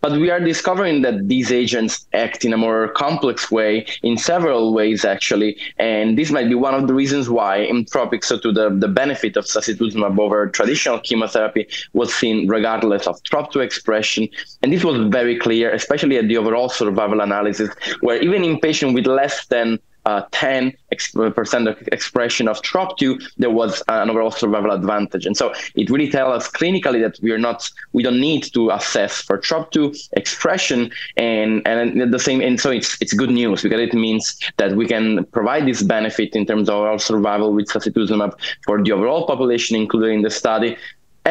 But 0.01 0.13
we 0.13 0.31
are 0.31 0.39
discovering 0.39 1.03
that 1.03 1.27
these 1.29 1.51
agents 1.51 2.07
act 2.13 2.45
in 2.45 2.53
a 2.53 2.57
more 2.57 2.89
complex 2.89 3.51
way, 3.51 3.87
in 4.03 4.17
several 4.17 4.73
ways 4.73 5.05
actually, 5.05 5.57
and 5.79 6.17
this 6.17 6.31
might 6.31 6.49
be 6.49 6.55
one 6.55 6.75
of 6.75 6.87
the 6.87 6.95
reasons 6.95 7.29
why 7.29 7.57
in 7.59 7.85
TROPiCS-02 7.85 8.55
the, 8.55 8.77
the 8.79 8.89
benefit 8.89 9.37
of 9.37 9.45
sacituzumab 9.45 10.19
over 10.19 10.47
traditional 10.49 11.01
chemotherapy 11.01 11.67
was 11.95 12.15
seen 12.15 12.47
regardless 12.49 13.07
of 13.09 13.21
TROP2 13.25 13.65
expression, 13.65 14.29
and 14.63 14.73
this 14.73 14.85
was 14.85 14.99
very 15.11 15.37
clear, 15.37 15.73
especially 15.73 16.17
at 16.17 16.29
the 16.29 16.37
overall 16.37 16.69
survival 16.69 17.21
analysis, 17.21 17.71
where 18.01 18.23
even 18.23 18.45
in 18.45 18.61
patients 18.61 18.95
with 18.95 19.07
less 19.07 19.47
than 19.47 19.79
uh, 20.09 20.23
10 20.33 20.73
percent 21.35 21.68
of 21.68 21.77
expression 21.92 22.49
of 22.49 22.57
TROP2, 22.62 23.23
there 23.37 23.51
was 23.51 23.83
an 23.88 24.09
overall 24.09 24.31
survival 24.31 24.71
advantage. 24.71 25.27
And 25.27 25.37
so 25.37 25.53
it 25.75 25.90
really 25.90 26.11
tells 26.11 26.33
us 26.38 26.51
clinically 26.51 27.01
that 27.03 27.18
we 27.23 27.31
are 27.31 27.42
not, 27.49 27.71
we 27.92 28.03
don't 28.03 28.21
need 28.21 28.44
to 28.55 28.71
assess 28.71 29.21
for 29.21 29.37
TROP2 29.37 30.09
expression, 30.23 30.90
and 31.16 31.66
and 31.66 32.12
the 32.16 32.18
same. 32.18 32.40
And 32.40 32.59
so 32.64 32.71
it's 32.71 32.90
it's 33.03 33.12
good 33.12 33.35
news 33.40 33.62
because 33.62 33.83
it 33.88 33.94
means 34.07 34.25
that 34.57 34.71
we 34.81 34.87
can 34.94 35.25
provide 35.37 35.66
this 35.66 35.83
benefit 35.83 36.31
in 36.38 36.47
terms 36.47 36.68
of 36.68 36.77
overall 36.77 36.99
survival 36.99 37.53
with 37.53 37.66
sacituzumab 37.75 38.33
for 38.64 38.83
the 38.83 38.92
overall 38.92 39.27
population 39.27 39.77
included 39.77 40.12
in 40.18 40.23
the 40.23 40.31
study, 40.31 40.71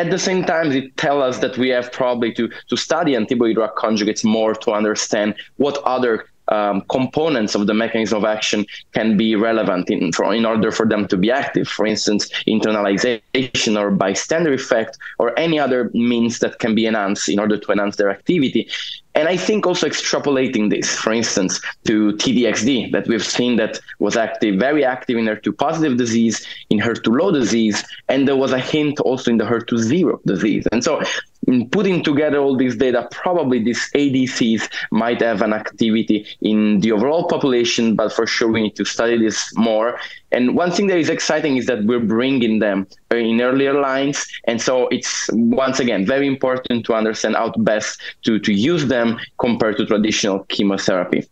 at 0.01 0.11
the 0.11 0.19
same 0.19 0.43
time, 0.43 0.71
it 0.71 0.95
tells 0.97 1.21
us 1.29 1.37
that 1.39 1.57
we 1.57 1.69
have 1.69 1.91
probably 1.91 2.31
to, 2.33 2.43
to 2.69 2.75
study 2.77 3.15
antibody 3.15 3.55
drug 3.55 3.75
conjugates 3.75 4.23
more 4.23 4.53
to 4.53 4.71
understand 4.71 5.33
what 5.57 5.75
other 5.95 6.27
um, 6.49 6.81
components 6.89 7.55
of 7.55 7.67
the 7.67 7.73
mechanism 7.73 8.17
of 8.19 8.25
action 8.25 8.65
can 8.93 9.17
be 9.17 9.35
relevant 9.35 9.89
in, 9.89 10.11
for, 10.11 10.33
in 10.33 10.45
order 10.45 10.71
for 10.71 10.85
them 10.85 11.07
to 11.07 11.17
be 11.17 11.31
active. 11.31 11.67
For 11.67 11.85
instance, 11.85 12.29
internalization 12.47 13.79
or 13.79 13.91
bystander 13.91 14.53
effect, 14.53 14.97
or 15.19 15.37
any 15.37 15.59
other 15.59 15.91
means 15.93 16.39
that 16.39 16.59
can 16.59 16.75
be 16.75 16.85
enhanced 16.85 17.29
in 17.29 17.39
order 17.39 17.57
to 17.57 17.71
enhance 17.71 17.95
their 17.97 18.09
activity. 18.09 18.69
And 19.17 19.27
I 19.27 19.35
think 19.35 19.65
also 19.65 19.87
extrapolating 19.87 20.69
this, 20.69 20.95
for 20.95 21.11
instance, 21.11 21.59
to 21.87 22.13
TDXD, 22.13 22.91
that 22.91 23.07
we've 23.07 23.25
seen 23.25 23.55
that 23.55 23.79
was 23.97 24.15
active, 24.15 24.59
very 24.59 24.85
active 24.85 25.17
in 25.17 25.25
HER2 25.25 25.57
positive 25.57 25.97
disease, 25.97 26.45
in 26.69 26.77
HER2 26.77 27.19
low 27.19 27.31
disease, 27.31 27.83
and 28.09 28.27
there 28.27 28.35
was 28.35 28.51
a 28.51 28.59
hint 28.59 28.99
also 28.99 29.31
in 29.31 29.37
the 29.37 29.43
HER2 29.43 29.79
zero 29.79 30.21
disease. 30.27 30.67
And 30.71 30.83
so 30.83 31.01
in 31.47 31.69
putting 31.69 32.03
together 32.03 32.37
all 32.37 32.55
this 32.55 32.75
data, 32.75 33.07
probably 33.11 33.63
these 33.63 33.89
ADCs 33.95 34.69
might 34.91 35.21
have 35.21 35.41
an 35.41 35.53
activity 35.53 36.27
in 36.41 36.81
the 36.81 36.91
overall 36.91 37.27
population, 37.27 37.95
but 37.95 38.11
for 38.13 38.27
sure 38.27 38.51
we 38.51 38.61
need 38.61 38.75
to 38.75 38.85
study 38.85 39.17
this 39.17 39.55
more. 39.55 39.97
And 40.31 40.55
one 40.55 40.71
thing 40.71 40.87
that 40.87 40.97
is 40.97 41.09
exciting 41.09 41.55
is 41.57 41.65
that 41.67 41.85
we're 41.85 42.01
bringing 42.01 42.59
them 42.59 42.85
in 43.11 43.41
earlier 43.41 43.73
lines. 43.73 44.27
And 44.43 44.61
so 44.61 44.89
it's 44.89 45.29
once 45.31 45.79
again 45.79 46.05
very 46.05 46.27
important 46.27 46.85
to 46.85 46.93
understand 46.93 47.35
how 47.35 47.53
best 47.57 48.01
to, 48.23 48.39
to 48.39 48.53
use 48.53 48.87
them 48.87 49.17
compared 49.39 49.77
to 49.77 49.85
traditional 49.85 50.43
chemotherapy. 50.45 51.23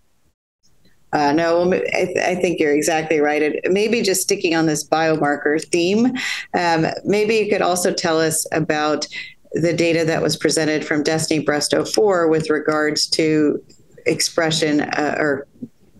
Uh, 1.13 1.31
no, 1.31 1.71
I, 1.71 1.79
th- 1.79 2.17
I, 2.17 2.35
think 2.35 2.59
you're 2.59 2.75
exactly 2.75 3.19
right. 3.19 3.57
Maybe 3.69 4.01
just 4.01 4.21
sticking 4.21 4.53
on 4.53 4.65
this 4.65 4.85
biomarker 4.85 5.63
theme, 5.63 6.11
um, 6.53 6.87
maybe 7.05 7.35
you 7.35 7.49
could 7.49 7.61
also 7.61 7.93
tell 7.93 8.19
us 8.19 8.45
about 8.51 9.07
the 9.55 9.73
data 9.73 10.03
that 10.05 10.21
was 10.21 10.35
presented 10.35 10.85
from 10.85 11.01
Destiny 11.01 11.43
Breast 11.43 11.73
04 11.73 12.27
with 12.27 12.49
regards 12.49 13.07
to 13.07 13.63
expression 14.05 14.81
uh, 14.81 15.15
or 15.17 15.47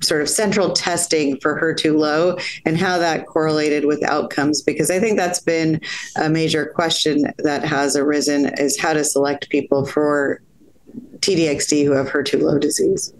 sort 0.03 0.21
of 0.21 0.29
central 0.29 0.73
testing 0.73 1.39
for 1.39 1.59
HER2 1.59 1.97
low 1.97 2.37
and 2.65 2.77
how 2.77 2.97
that 2.97 3.25
correlated 3.25 3.85
with 3.85 4.03
outcomes 4.03 4.61
because 4.61 4.91
I 4.91 4.99
think 4.99 5.17
that's 5.17 5.39
been 5.39 5.79
a 6.17 6.29
major 6.29 6.65
question 6.65 7.23
that 7.39 7.63
has 7.63 7.95
arisen 7.95 8.51
is 8.57 8.77
how 8.77 8.93
to 8.93 9.03
select 9.03 9.49
people 9.49 9.85
for 9.85 10.41
TDXD 11.19 11.85
who 11.85 11.91
have 11.91 12.09
HER2 12.09 12.41
low 12.41 12.59
disease. 12.59 13.13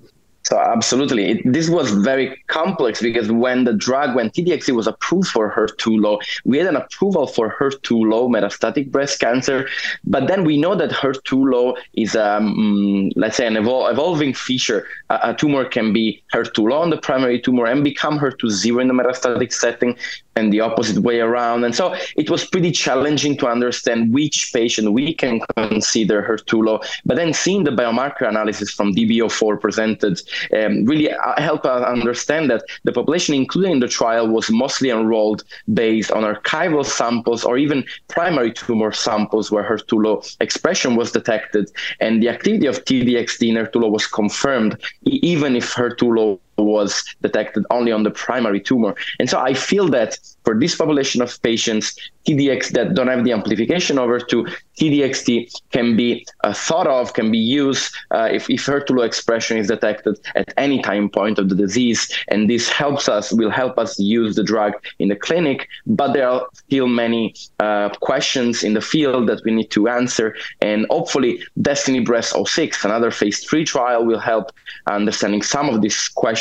So 0.46 0.60
absolutely, 0.60 1.32
it, 1.32 1.54
this 1.54 1.70
was 1.70 1.90
very 1.90 2.40
complex 2.46 3.02
because 3.02 3.32
when 3.32 3.64
the 3.64 3.74
drug, 3.74 4.16
when 4.16 4.30
TDXD 4.30 4.76
was 4.76 4.86
approved 4.86 5.30
for 5.30 5.52
HER2 5.52 6.00
low, 6.00 6.20
we 6.46 6.60
had 6.60 6.68
an 6.68 6.76
approval 6.76 7.26
for 7.26 7.56
HER2 7.60 8.12
low 8.12 8.30
metastatic 8.30 8.92
breast 8.92 9.20
cancer, 9.20 9.68
but 10.04 10.28
then 10.28 10.44
we 10.44 10.58
know 10.58 10.76
that 10.76 10.92
HER2 10.92 11.52
low 11.52 11.76
is, 11.94 12.16
um, 12.16 13.12
let's 13.16 13.38
say, 13.38 13.48
an 13.48 13.56
evol- 13.56 13.92
evolving 13.92 14.36
feature. 14.36 14.86
A, 15.10 15.32
a, 15.32 15.34
tumor 15.34 15.66
can 15.66 15.92
be 15.92 16.22
HER2 16.32 16.70
low 16.70 16.78
on 16.78 16.92
the 16.92 16.98
primary 16.98 17.42
tumor 17.42 17.66
and 17.66 17.84
become 17.84 18.20
HER2 18.20 18.48
zero 18.52 18.80
in 18.82 18.88
the 18.88 18.94
metastatic 18.94 19.52
setting 19.52 19.98
and 20.36 20.52
the 20.52 20.60
opposite 20.60 21.02
way 21.02 21.22
around. 21.22 21.64
And 21.64 21.74
so 21.74 21.96
it 22.18 22.30
was 22.30 22.46
pretty 22.46 22.72
challenging 22.72 23.38
to 23.38 23.48
understand 23.48 24.14
which 24.14 24.52
patient 24.54 24.92
we 24.92 25.14
can 25.14 25.40
consider 25.56 26.22
HER2 26.22 26.66
low. 26.66 26.82
But 27.06 27.16
then 27.16 27.34
seeing 27.34 27.64
the 27.64 27.72
biomarker 27.72 28.28
analysis 28.28 28.70
from 28.70 28.94
DB04 28.94 29.60
presented 29.60 30.22
um, 30.58 30.86
really 30.86 31.10
help 31.38 31.66
us 31.66 31.84
understand 31.86 32.50
that 32.50 32.64
the 32.84 32.92
population 32.92 33.36
included 33.36 33.72
in 33.72 33.80
the 33.80 33.88
trial 33.88 34.28
was 34.28 34.50
mostly 34.50 34.90
enrolled 34.90 35.44
based 35.74 36.12
on 36.12 36.24
archival 36.24 36.86
samples 36.86 37.44
or 37.44 37.58
even 37.58 37.86
primary 38.08 38.52
tumor 38.52 38.92
samples 38.92 39.52
where 39.52 39.64
HER2 39.64 40.04
low 40.04 40.24
expression 40.40 40.96
was 40.96 41.12
detected. 41.12 41.72
And 42.00 42.22
the 42.22 42.30
activity 42.30 42.66
of 42.66 42.84
TDXD 42.86 43.50
in 43.50 43.56
HER2 43.56 43.82
low 43.82 43.90
was 43.90 44.08
confirmed, 44.08 44.82
even 45.04 45.56
if 45.56 45.74
HER2 45.74 46.16
low 46.16 46.40
was 46.58 47.04
detected 47.22 47.66
only 47.70 47.92
on 47.92 48.04
the 48.04 48.12
primary 48.12 48.60
tumor. 48.60 48.96
And 49.20 49.30
so 49.30 49.40
I 49.40 49.54
feel 49.54 49.88
that 49.90 50.18
for 50.44 50.58
this 50.58 50.76
population 50.76 51.22
of 51.22 51.42
patients, 51.42 51.96
TDX 52.28 52.70
that 52.72 52.94
don't 52.96 53.08
have 53.08 53.24
the 53.24 53.32
amplification 53.32 54.00
over 54.00 54.20
to 54.20 54.48
TDXD 54.80 55.52
can 55.72 55.96
be 55.96 56.26
uh, 56.44 56.54
thought 56.54 56.88
of, 56.88 57.14
can 57.14 57.32
be 57.32 57.38
used 57.38 57.94
uh, 58.12 58.28
if, 58.32 58.50
if 58.50 58.66
HER2 58.66 58.90
low 58.92 59.04
expression 59.04 59.58
is 59.58 59.68
detected 59.68 60.20
at 60.36 60.54
any 60.58 60.82
time 60.82 61.10
point 61.10 61.40
of 61.40 61.50
the 61.50 61.56
disease. 61.56 62.12
And 62.28 62.50
this 62.50 62.70
helps 62.70 63.08
us, 63.08 63.32
will 63.32 63.50
help 63.50 63.78
us 63.78 64.00
use 64.00 64.36
the 64.36 64.44
drug 64.44 64.74
in 65.00 65.10
the 65.10 65.16
clinic. 65.16 65.68
But 65.86 66.14
there 66.14 66.30
are 66.30 66.48
still 66.54 66.88
many 66.88 67.36
uh, 67.60 67.90
questions 68.02 68.64
in 68.64 68.74
the 68.74 68.82
field 68.82 69.28
that 69.30 69.42
we 69.46 69.52
need 69.52 69.72
to 69.72 69.88
answer. 69.88 70.36
And 70.62 70.86
hopefully, 70.90 71.42
Destiny 71.62 72.00
Breast 72.00 72.36
06, 72.46 72.84
another 72.86 73.12
phase 73.12 73.44
three 73.44 73.66
trial, 73.66 74.06
will 74.06 74.20
help 74.20 74.52
understanding 74.88 75.42
some 75.42 75.70
of 75.70 75.82
these 75.82 76.08
questions, 76.10 76.36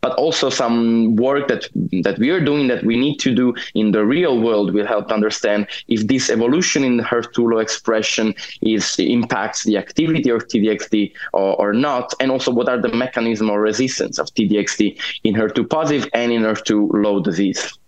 but 0.00 0.12
also 0.16 0.50
some 0.50 1.16
work 1.16 1.48
that, 1.48 1.68
that 2.02 2.18
we 2.18 2.30
are 2.30 2.40
doing 2.40 2.68
that 2.68 2.84
we 2.84 2.96
need 2.96 3.16
to 3.18 3.34
do 3.34 3.54
in 3.74 3.92
the 3.92 4.04
real 4.04 4.40
world 4.40 4.72
will 4.72 4.86
help 4.86 5.10
understand 5.12 5.66
if 5.88 6.06
this 6.06 6.30
evolution 6.30 6.84
in 6.84 6.98
HER2 6.98 7.52
low 7.52 7.58
expression 7.58 8.34
is 8.62 8.96
impacts 8.98 9.64
the 9.64 9.76
activity 9.76 10.30
of 10.30 10.46
TDXD 10.48 11.12
or, 11.32 11.54
or 11.56 11.72
not, 11.72 12.12
and 12.20 12.30
also 12.30 12.50
what 12.50 12.68
are 12.68 12.80
the 12.80 12.88
mechanism 12.88 13.50
of 13.50 13.56
resistance 13.56 14.18
of 14.18 14.26
TDXD 14.34 14.98
in 15.24 15.34
HER2 15.34 15.68
positive 15.68 16.08
and 16.12 16.32
in 16.32 16.42
HER2 16.42 17.02
low 17.04 17.20
disease. 17.20 17.78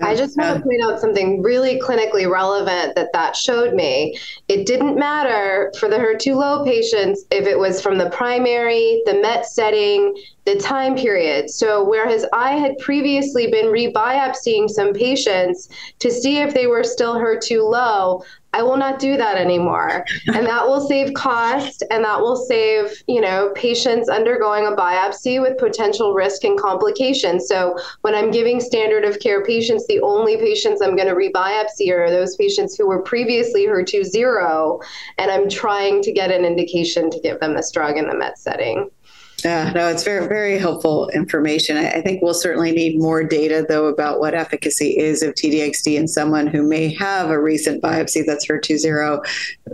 I 0.00 0.16
just 0.16 0.36
want 0.36 0.56
to 0.56 0.62
point 0.62 0.82
out 0.82 1.00
something 1.00 1.42
really 1.42 1.78
clinically 1.78 2.30
relevant 2.30 2.96
that 2.96 3.12
that 3.12 3.36
showed 3.36 3.74
me. 3.74 4.18
It 4.48 4.66
didn't 4.66 4.96
matter 4.96 5.72
for 5.78 5.88
the 5.88 5.96
HER2 5.96 6.34
low 6.34 6.64
patients 6.64 7.24
if 7.30 7.46
it 7.46 7.58
was 7.58 7.80
from 7.80 7.98
the 7.98 8.10
primary, 8.10 9.02
the 9.06 9.14
MET 9.14 9.46
setting, 9.46 10.16
the 10.44 10.56
time 10.56 10.96
period. 10.96 11.50
So, 11.50 11.84
whereas 11.84 12.26
I 12.32 12.52
had 12.52 12.78
previously 12.78 13.50
been 13.50 13.66
rebiopsying 13.66 14.68
some 14.68 14.92
patients 14.92 15.68
to 16.00 16.10
see 16.10 16.38
if 16.38 16.52
they 16.52 16.66
were 16.66 16.84
still 16.84 17.14
HER2 17.14 17.62
low, 17.62 18.24
I 18.54 18.62
will 18.62 18.76
not 18.76 18.98
do 18.98 19.16
that 19.16 19.38
anymore. 19.38 20.04
and 20.26 20.46
that 20.46 20.66
will 20.66 20.86
save 20.86 21.14
cost 21.14 21.82
and 21.90 22.04
that 22.04 22.20
will 22.20 22.36
save, 22.36 23.02
you 23.06 23.20
know, 23.20 23.50
patients 23.54 24.08
undergoing 24.08 24.66
a 24.66 24.76
biopsy 24.76 25.40
with 25.40 25.58
potential 25.58 26.12
risk 26.12 26.44
and 26.44 26.58
complications. 26.58 27.48
So 27.48 27.76
when 28.02 28.14
I'm 28.14 28.30
giving 28.30 28.60
standard 28.60 29.04
of 29.04 29.20
care 29.20 29.44
patients, 29.44 29.86
the 29.86 30.00
only 30.00 30.36
patients 30.36 30.82
I'm 30.82 30.96
going 30.96 31.08
to 31.08 31.14
rebiopsy 31.14 31.90
are 31.90 32.10
those 32.10 32.36
patients 32.36 32.76
who 32.76 32.86
were 32.86 33.00
previously 33.02 33.66
HER2 33.66 34.04
zero, 34.04 34.80
and 35.18 35.30
I'm 35.30 35.48
trying 35.48 36.02
to 36.02 36.12
get 36.12 36.30
an 36.30 36.44
indication 36.44 37.10
to 37.10 37.20
give 37.20 37.40
them 37.40 37.54
this 37.54 37.70
drug 37.70 37.96
in 37.96 38.08
the 38.08 38.14
MET 38.14 38.38
setting. 38.38 38.90
Yeah, 39.44 39.72
no, 39.72 39.88
it's 39.88 40.04
very, 40.04 40.28
very 40.28 40.56
helpful 40.58 41.08
information. 41.10 41.76
I 41.76 42.00
think 42.00 42.22
we'll 42.22 42.34
certainly 42.34 42.70
need 42.70 43.00
more 43.00 43.24
data, 43.24 43.66
though, 43.68 43.86
about 43.86 44.20
what 44.20 44.34
efficacy 44.34 44.96
is 44.96 45.22
of 45.22 45.34
TDXD 45.34 45.96
in 45.96 46.06
someone 46.06 46.46
who 46.46 46.62
may 46.62 46.94
have 46.94 47.30
a 47.30 47.40
recent 47.40 47.82
biopsy 47.82 48.24
that's 48.24 48.46
HER2 48.46 48.78
zero, 48.78 49.20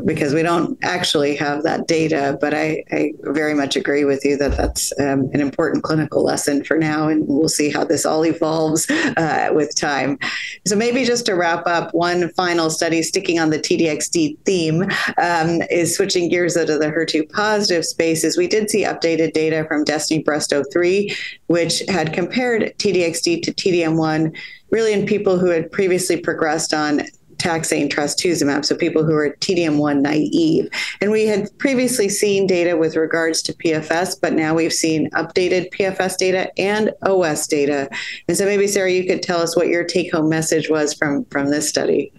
because 0.06 0.32
we 0.32 0.42
don't 0.42 0.78
actually 0.82 1.36
have 1.36 1.64
that 1.64 1.86
data. 1.86 2.38
But 2.40 2.54
I, 2.54 2.82
I 2.92 3.12
very 3.20 3.52
much 3.52 3.76
agree 3.76 4.04
with 4.04 4.24
you 4.24 4.38
that 4.38 4.56
that's 4.56 4.98
um, 5.00 5.28
an 5.34 5.40
important 5.40 5.84
clinical 5.84 6.24
lesson 6.24 6.64
for 6.64 6.78
now, 6.78 7.08
and 7.08 7.26
we'll 7.28 7.48
see 7.48 7.70
how 7.70 7.84
this 7.84 8.06
all 8.06 8.24
evolves 8.24 8.88
uh, 8.90 9.50
with 9.52 9.76
time. 9.76 10.18
So, 10.66 10.76
maybe 10.76 11.04
just 11.04 11.26
to 11.26 11.34
wrap 11.34 11.66
up, 11.66 11.92
one 11.92 12.30
final 12.30 12.70
study 12.70 13.02
sticking 13.02 13.38
on 13.38 13.50
the 13.50 13.58
TDXD 13.58 14.38
theme 14.46 14.84
um, 15.20 15.60
is 15.70 15.94
switching 15.94 16.30
gears 16.30 16.56
out 16.56 16.70
of 16.70 16.80
the 16.80 16.86
HER2 16.86 17.30
positive 17.32 17.84
spaces. 17.84 18.38
We 18.38 18.46
did 18.46 18.70
see 18.70 18.84
updated 18.84 19.34
data 19.34 19.57
data 19.58 19.68
from 19.68 19.84
Destiny 19.84 20.22
Breast 20.22 20.52
03, 20.72 21.14
which 21.46 21.82
had 21.88 22.12
compared 22.12 22.76
TDXD 22.78 23.42
to 23.42 23.52
TDM1 23.52 24.36
really 24.70 24.92
in 24.92 25.06
people 25.06 25.38
who 25.38 25.48
had 25.48 25.70
previously 25.72 26.20
progressed 26.20 26.74
on 26.74 27.02
taxane 27.38 27.88
trastuzumab, 27.88 28.64
so 28.64 28.74
people 28.74 29.04
who 29.04 29.14
are 29.14 29.30
TDM1 29.36 30.00
naive. 30.00 30.68
And 31.00 31.12
we 31.12 31.26
had 31.26 31.56
previously 31.58 32.08
seen 32.08 32.48
data 32.48 32.76
with 32.76 32.96
regards 32.96 33.42
to 33.42 33.52
PFS, 33.54 34.20
but 34.20 34.32
now 34.32 34.54
we've 34.54 34.72
seen 34.72 35.08
updated 35.12 35.72
PFS 35.72 36.18
data 36.18 36.50
and 36.58 36.90
OS 37.02 37.46
data. 37.46 37.88
And 38.26 38.36
so 38.36 38.44
maybe 38.44 38.66
Sarah, 38.66 38.90
you 38.90 39.06
could 39.06 39.22
tell 39.22 39.40
us 39.40 39.56
what 39.56 39.68
your 39.68 39.84
take-home 39.84 40.28
message 40.28 40.68
was 40.68 40.94
from 40.94 41.24
from 41.26 41.50
this 41.50 41.68
study. 41.68 42.12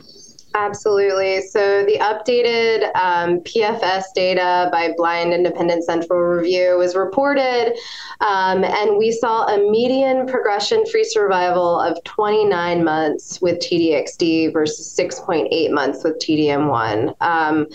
Absolutely. 0.55 1.41
So 1.41 1.85
the 1.85 1.99
updated 1.99 2.95
um, 2.95 3.39
PFS 3.41 4.05
data 4.15 4.67
by 4.71 4.93
Blind 4.97 5.31
Independent 5.31 5.83
Central 5.83 6.19
Review 6.19 6.75
was 6.77 6.95
reported, 6.95 7.77
um, 8.21 8.63
and 8.63 8.97
we 8.97 9.11
saw 9.11 9.45
a 9.45 9.69
median 9.69 10.25
progression 10.25 10.85
free 10.87 11.03
survival 11.03 11.79
of 11.79 12.03
29 12.03 12.83
months 12.83 13.39
with 13.41 13.59
TDXD 13.59 14.51
versus 14.51 14.91
6.8 14.97 15.71
months 15.71 16.03
with 16.03 16.17
TDM1. 16.17 17.15
Um, 17.21 17.67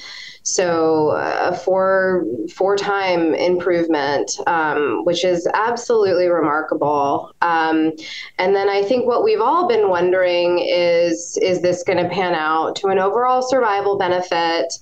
so 0.43 1.13
a 1.13 1.57
four 1.57 2.27
four 2.55 2.77
time 2.77 3.35
improvement, 3.35 4.31
um, 4.47 5.03
which 5.05 5.25
is 5.25 5.49
absolutely 5.55 6.27
remarkable. 6.27 7.33
Um, 7.41 7.93
and 8.39 8.55
then 8.55 8.69
I 8.69 8.83
think 8.83 9.07
what 9.07 9.25
we've 9.25 9.41
all 9.41 9.67
been 9.67 9.89
wondering 9.89 10.59
is 10.59 11.39
is 11.41 11.63
this 11.63 11.83
going 11.83 12.03
to 12.03 12.11
pan 12.11 12.35
out 12.35 12.64
to 12.73 12.89
an 12.89 12.99
overall 12.99 13.43
survival 13.43 13.99
benefit? 13.99 14.73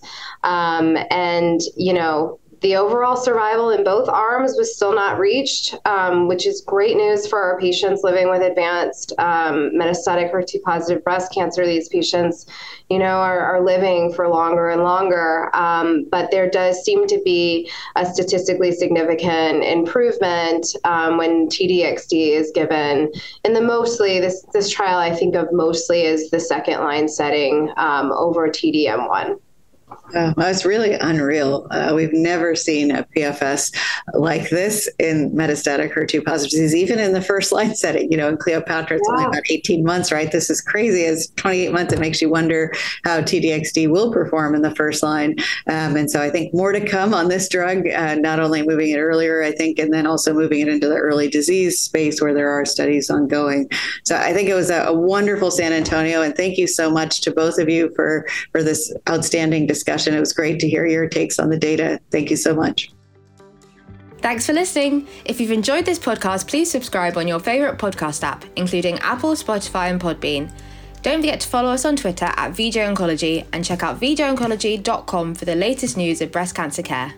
Um, 0.42 0.96
and 1.10 1.60
you 1.76 1.92
know 1.92 2.38
the 2.62 2.76
overall 2.76 3.16
survival 3.16 3.70
in 3.70 3.82
both 3.82 4.08
arms 4.08 4.54
was 4.56 4.74
still 4.74 4.94
not 4.94 5.18
reached, 5.18 5.74
um, 5.84 6.28
which 6.28 6.46
is 6.46 6.60
great 6.60 6.96
news 6.96 7.26
for 7.26 7.42
our 7.42 7.58
patients 7.58 8.02
living 8.04 8.30
with 8.30 8.40
advanced 8.40 9.12
um, 9.18 9.72
metastatic 9.74 10.32
HER2 10.32 10.62
positive 10.62 11.02
breast 11.02 11.34
cancer. 11.34 11.66
These 11.66 11.88
patients, 11.88 12.46
you 12.88 13.00
know, 13.00 13.16
are, 13.16 13.40
are 13.40 13.64
living 13.64 14.12
for 14.14 14.28
longer 14.28 14.70
and 14.70 14.84
longer. 14.84 15.54
Um, 15.56 16.06
but 16.10 16.30
there 16.30 16.48
does 16.48 16.84
seem 16.84 17.08
to 17.08 17.20
be 17.24 17.68
a 17.96 18.06
statistically 18.06 18.70
significant 18.70 19.64
improvement 19.64 20.66
um, 20.84 21.18
when 21.18 21.48
TDXD 21.48 22.30
is 22.30 22.52
given. 22.54 23.10
In 23.44 23.54
the 23.54 23.60
mostly, 23.60 24.20
this, 24.20 24.46
this 24.52 24.70
trial 24.70 24.98
I 24.98 25.14
think 25.14 25.34
of 25.34 25.52
mostly 25.52 26.06
as 26.06 26.30
the 26.30 26.38
second 26.38 26.78
line 26.80 27.08
setting 27.08 27.72
um, 27.76 28.12
over 28.12 28.48
TDM1. 28.48 29.36
Oh, 30.14 30.34
that's 30.36 30.64
really 30.64 30.94
unreal. 30.94 31.66
Uh, 31.70 31.92
we've 31.94 32.12
never 32.12 32.54
seen 32.54 32.90
a 32.90 33.04
PFS 33.16 33.74
like 34.14 34.50
this 34.50 34.88
in 34.98 35.30
metastatic 35.32 35.94
HER2 35.94 36.24
positive 36.24 36.50
disease, 36.50 36.74
even 36.74 36.98
in 36.98 37.12
the 37.12 37.20
first 37.20 37.52
line 37.52 37.74
setting. 37.74 38.10
You 38.10 38.18
know, 38.18 38.28
in 38.28 38.36
Cleopatra, 38.36 38.96
it's 38.98 39.08
only 39.08 39.24
about 39.24 39.42
18 39.50 39.84
months, 39.84 40.12
right? 40.12 40.30
This 40.30 40.50
is 40.50 40.60
crazy. 40.60 41.04
As 41.04 41.32
28 41.36 41.72
months, 41.72 41.92
it 41.92 41.98
makes 41.98 42.20
you 42.20 42.28
wonder 42.28 42.72
how 43.04 43.20
TDXD 43.20 43.90
will 43.90 44.12
perform 44.12 44.54
in 44.54 44.62
the 44.62 44.74
first 44.74 45.02
line. 45.02 45.36
Um, 45.66 45.96
and 45.96 46.10
so 46.10 46.20
I 46.20 46.30
think 46.30 46.52
more 46.52 46.72
to 46.72 46.84
come 46.84 47.14
on 47.14 47.28
this 47.28 47.48
drug, 47.48 47.88
uh, 47.88 48.16
not 48.16 48.40
only 48.40 48.62
moving 48.66 48.90
it 48.90 48.98
earlier, 48.98 49.42
I 49.42 49.52
think, 49.52 49.78
and 49.78 49.92
then 49.92 50.06
also 50.06 50.34
moving 50.34 50.60
it 50.60 50.68
into 50.68 50.88
the 50.88 50.96
early 50.96 51.28
disease 51.28 51.80
space 51.80 52.20
where 52.20 52.34
there 52.34 52.50
are 52.50 52.64
studies 52.64 53.08
ongoing. 53.08 53.70
So 54.04 54.16
I 54.16 54.32
think 54.32 54.48
it 54.48 54.54
was 54.54 54.70
a, 54.70 54.84
a 54.84 54.92
wonderful 54.92 55.50
San 55.50 55.72
Antonio. 55.72 56.22
And 56.22 56.34
thank 56.34 56.58
you 56.58 56.66
so 56.66 56.90
much 56.90 57.22
to 57.22 57.30
both 57.30 57.58
of 57.58 57.68
you 57.68 57.92
for, 57.94 58.26
for 58.50 58.62
this 58.62 58.92
outstanding 59.08 59.66
discussion 59.66 59.81
discussion. 59.82 60.14
It 60.14 60.20
was 60.20 60.32
great 60.32 60.60
to 60.60 60.68
hear 60.68 60.86
your 60.86 61.08
takes 61.08 61.38
on 61.38 61.50
the 61.50 61.58
data. 61.58 62.00
Thank 62.10 62.30
you 62.30 62.36
so 62.36 62.54
much. 62.54 62.90
Thanks 64.18 64.46
for 64.46 64.52
listening. 64.52 65.08
If 65.24 65.40
you've 65.40 65.50
enjoyed 65.50 65.84
this 65.84 65.98
podcast, 65.98 66.46
please 66.46 66.70
subscribe 66.70 67.16
on 67.16 67.26
your 67.26 67.40
favourite 67.40 67.78
podcast 67.78 68.22
app, 68.22 68.44
including 68.54 68.98
Apple, 69.00 69.32
Spotify, 69.32 69.90
and 69.90 70.00
Podbean. 70.00 70.52
Don't 71.02 71.20
forget 71.20 71.40
to 71.40 71.48
follow 71.48 71.70
us 71.70 71.84
on 71.84 71.96
Twitter 71.96 72.26
at 72.36 72.52
VJ 72.52 72.76
Oncology 72.76 73.44
and 73.52 73.64
check 73.64 73.82
out 73.82 74.00
vjoncology.com 74.00 75.34
for 75.34 75.44
the 75.44 75.56
latest 75.56 75.96
news 75.96 76.20
of 76.20 76.30
breast 76.30 76.54
cancer 76.54 76.82
care. 76.82 77.12